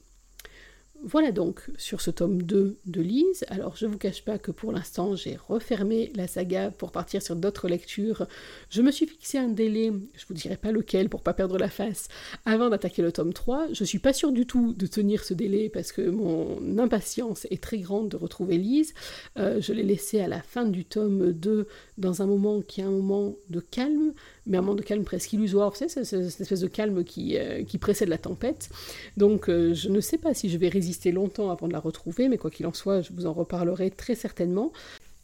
Voilà 1.02 1.32
donc 1.32 1.62
sur 1.78 2.02
ce 2.02 2.10
tome 2.10 2.42
2 2.42 2.76
de 2.84 3.00
Lise. 3.00 3.46
Alors 3.48 3.74
je 3.74 3.86
ne 3.86 3.92
vous 3.92 3.96
cache 3.96 4.22
pas 4.22 4.38
que 4.38 4.50
pour 4.50 4.70
l'instant 4.70 5.16
j'ai 5.16 5.38
refermé 5.48 6.12
la 6.14 6.26
saga 6.26 6.70
pour 6.70 6.92
partir 6.92 7.22
sur 7.22 7.36
d'autres 7.36 7.68
lectures. 7.68 8.26
Je 8.68 8.82
me 8.82 8.90
suis 8.90 9.06
fixé 9.06 9.38
un 9.38 9.48
délai, 9.48 9.92
je 10.14 10.26
vous 10.28 10.34
dirai 10.34 10.58
pas 10.58 10.72
lequel 10.72 11.08
pour 11.08 11.22
pas 11.22 11.32
perdre 11.32 11.56
la 11.56 11.70
face, 11.70 12.08
avant 12.44 12.68
d'attaquer 12.68 13.00
le 13.00 13.12
tome 13.12 13.32
3. 13.32 13.68
Je 13.72 13.82
suis 13.82 13.98
pas 13.98 14.12
sûre 14.12 14.30
du 14.30 14.46
tout 14.46 14.74
de 14.74 14.86
tenir 14.86 15.24
ce 15.24 15.32
délai 15.32 15.70
parce 15.70 15.90
que 15.90 16.02
mon 16.02 16.78
impatience 16.78 17.46
est 17.50 17.62
très 17.62 17.78
grande 17.78 18.10
de 18.10 18.18
retrouver 18.18 18.58
Lise. 18.58 18.92
Euh, 19.38 19.58
je 19.60 19.72
l'ai 19.72 19.84
laissé 19.84 20.20
à 20.20 20.28
la 20.28 20.42
fin 20.42 20.66
du 20.66 20.84
tome 20.84 21.32
2 21.32 21.66
dans 21.96 22.20
un 22.20 22.26
moment 22.26 22.60
qui 22.60 22.82
est 22.82 22.84
un 22.84 22.90
moment 22.90 23.36
de 23.48 23.60
calme, 23.60 24.12
mais 24.50 24.58
un 24.58 24.62
moment 24.62 24.74
de 24.74 24.82
calme 24.82 25.04
presque 25.04 25.32
illusoire, 25.32 25.74
c'est 25.76 25.88
cette 25.88 26.40
espèce 26.40 26.60
de 26.60 26.66
calme 26.66 27.04
qui, 27.04 27.38
euh, 27.38 27.62
précède 27.80 28.08
la 28.08 28.18
tempête. 28.18 28.68
Donc 29.16 29.48
euh, 29.48 29.72
je 29.72 29.88
ne 29.88 30.00
sais 30.00 30.18
pas 30.18 30.34
si 30.34 30.50
je 30.50 30.58
vais 30.58 30.68
résister 30.68 31.12
longtemps 31.12 31.50
avant 31.50 31.68
de 31.68 31.72
la 31.72 31.80
retrouver, 31.80 32.28
mais 32.28 32.36
quoi 32.36 32.50
qu'il 32.50 32.66
en 32.66 32.74
soit, 32.74 33.00
je 33.00 33.12
vous 33.12 33.26
en 33.26 33.32
reparlerai 33.32 33.90
très 33.90 34.14
certainement. 34.14 34.72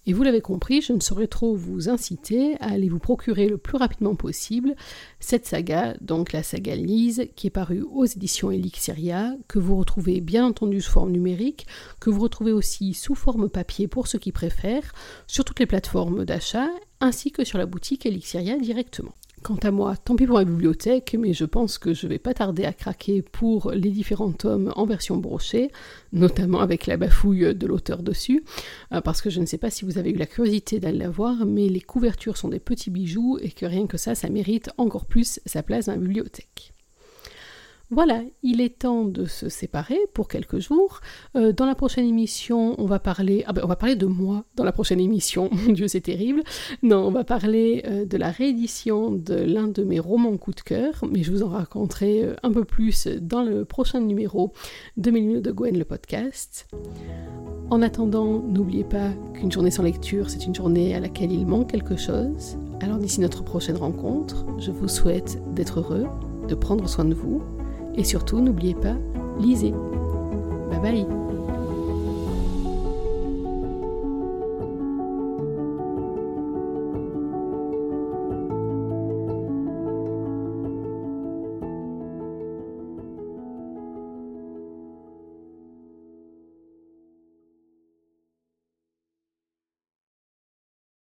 Et 0.08 0.12
vous 0.12 0.22
l'avez 0.22 0.40
compris, 0.40 0.82
je 0.82 0.92
ne 0.92 1.00
saurais 1.00 1.26
trop 1.26 1.56
vous 1.56 1.88
inciter 1.88 2.54
à 2.60 2.70
aller 2.70 2.88
vous 2.88 3.00
procurer 3.00 3.48
le 3.48 3.58
plus 3.58 3.76
rapidement 3.76 4.14
possible 4.14 4.76
cette 5.18 5.46
saga, 5.46 5.96
donc 6.00 6.32
la 6.32 6.44
saga 6.44 6.76
Lise, 6.76 7.26
qui 7.34 7.48
est 7.48 7.50
parue 7.50 7.82
aux 7.82 8.04
éditions 8.04 8.52
Elixiria, 8.52 9.34
que 9.48 9.58
vous 9.58 9.76
retrouvez 9.76 10.20
bien 10.20 10.46
entendu 10.46 10.80
sous 10.80 10.92
forme 10.92 11.10
numérique, 11.10 11.66
que 11.98 12.10
vous 12.10 12.20
retrouvez 12.20 12.52
aussi 12.52 12.94
sous 12.94 13.16
forme 13.16 13.48
papier 13.48 13.88
pour 13.88 14.06
ceux 14.06 14.20
qui 14.20 14.30
préfèrent, 14.30 14.92
sur 15.26 15.44
toutes 15.44 15.58
les 15.58 15.66
plateformes 15.66 16.24
d'achat, 16.24 16.68
ainsi 17.00 17.32
que 17.32 17.44
sur 17.44 17.59
la 17.59 17.66
boutique 17.66 18.06
Elixiria 18.06 18.56
directement. 18.56 19.14
Quant 19.42 19.56
à 19.62 19.70
moi, 19.70 19.96
tant 19.96 20.16
pis 20.16 20.26
pour 20.26 20.38
la 20.38 20.44
bibliothèque, 20.44 21.14
mais 21.16 21.32
je 21.32 21.44
pense 21.44 21.78
que 21.78 21.94
je 21.94 22.09
vais 22.09 22.18
pas 22.18 22.35
tarder 22.35 22.64
à 22.64 22.72
craquer 22.72 23.22
pour 23.22 23.70
les 23.70 23.90
différents 23.90 24.32
tomes 24.32 24.72
en 24.74 24.87
version 24.87 25.18
brochée, 25.18 25.70
notamment 26.12 26.61
avec 26.61 26.87
la 26.87 26.96
bafouille 26.96 27.54
de 27.54 27.66
l'auteur 27.66 28.02
dessus, 28.02 28.42
euh, 28.92 29.00
parce 29.00 29.22
que 29.22 29.30
je 29.30 29.40
ne 29.40 29.46
sais 29.46 29.59
pas 29.59 29.70
si 29.70 29.85
vous 29.85 29.98
avez 29.98 30.11
eu 30.11 30.16
la 30.16 30.26
curiosité 30.26 30.80
d'aller 30.80 30.98
la 30.98 31.11
voir, 31.11 31.46
mais 31.46 31.68
les 31.68 31.80
couvertures 31.80 32.37
sont 32.37 32.48
des 32.48 32.59
petits 32.59 32.90
bijoux 32.90 33.38
et 33.40 33.50
que 33.50 33.66
rien 33.66 33.87
que 33.87 33.98
ça, 33.98 34.14
ça 34.14 34.28
mérite 34.30 34.70
encore 34.78 35.04
plus 35.04 35.38
sa 35.46 35.62
place 35.62 35.87
dans 35.87 35.92
la 35.92 35.98
bibliothèque. 35.98 36.72
Voilà, 37.90 38.22
il 38.42 38.61
est 38.61 38.81
temps 38.81 39.05
de 39.05 39.27
se 39.27 39.49
séparer 39.49 39.99
pour 40.12 40.27
quelques 40.27 40.59
jours. 40.59 41.01
Euh, 41.37 41.53
dans 41.53 41.66
la 41.66 41.77
prochaine 41.77 42.05
émission, 42.05 42.75
on 42.79 42.87
va 42.87 42.99
parler. 42.99 43.44
Ah 43.46 43.53
ben, 43.53 43.62
on 43.62 43.68
va 43.68 43.77
parler 43.77 43.94
de 43.94 44.07
moi 44.07 44.44
dans 44.57 44.64
la 44.64 44.72
prochaine 44.72 44.99
émission. 44.99 45.49
Mon 45.66 45.72
Dieu, 45.72 45.87
c'est 45.87 46.01
terrible. 46.01 46.42
Non, 46.83 47.07
on 47.07 47.12
va 47.12 47.22
parler 47.22 47.85
euh, 47.87 48.05
de 48.05 48.16
la 48.16 48.31
réédition 48.31 49.12
de 49.12 49.37
l'un 49.37 49.68
de 49.68 49.85
mes 49.85 50.01
romans 50.01 50.37
coup 50.37 50.51
de 50.51 50.62
cœur, 50.62 51.05
mais 51.09 51.22
je 51.22 51.31
vous 51.31 51.44
en 51.44 51.49
raconterai 51.49 52.25
euh, 52.25 52.35
un 52.42 52.51
peu 52.51 52.64
plus 52.64 53.07
dans 53.07 53.44
le 53.44 53.64
prochain 53.64 54.01
numéro 54.01 54.53
de 54.96 55.12
Mes 55.12 55.20
minutes 55.20 55.44
de 55.44 55.53
Gwen, 55.53 55.79
le 55.79 55.85
podcast. 55.85 56.66
En 57.70 57.83
attendant, 57.83 58.40
n'oubliez 58.40 58.85
pas 58.85 59.11
qu'une 59.35 59.53
journée 59.53 59.70
sans 59.70 59.85
lecture, 59.85 60.29
c'est 60.29 60.44
une 60.44 60.55
journée 60.55 60.96
à 60.96 61.01
laquelle 61.01 61.31
il 61.31 61.46
manque 61.46 61.70
quelque 61.70 61.96
chose. 61.96 62.59
Alors 62.81 62.99
d'ici 62.99 63.20
notre 63.20 63.44
prochaine 63.44 63.77
rencontre, 63.77 64.44
je 64.59 64.72
vous 64.72 64.88
souhaite 64.88 65.40
d'être 65.55 65.79
heureux, 65.79 66.07
de 66.49 66.55
prendre 66.57 66.88
soin 66.88 67.05
de 67.05 67.14
vous 67.14 67.42
et 67.96 68.04
surtout, 68.04 68.40
n'oubliez 68.40 68.74
pas, 68.74 68.96
lisez. 69.38 69.72
Bye 70.70 70.80
bye 70.80 71.06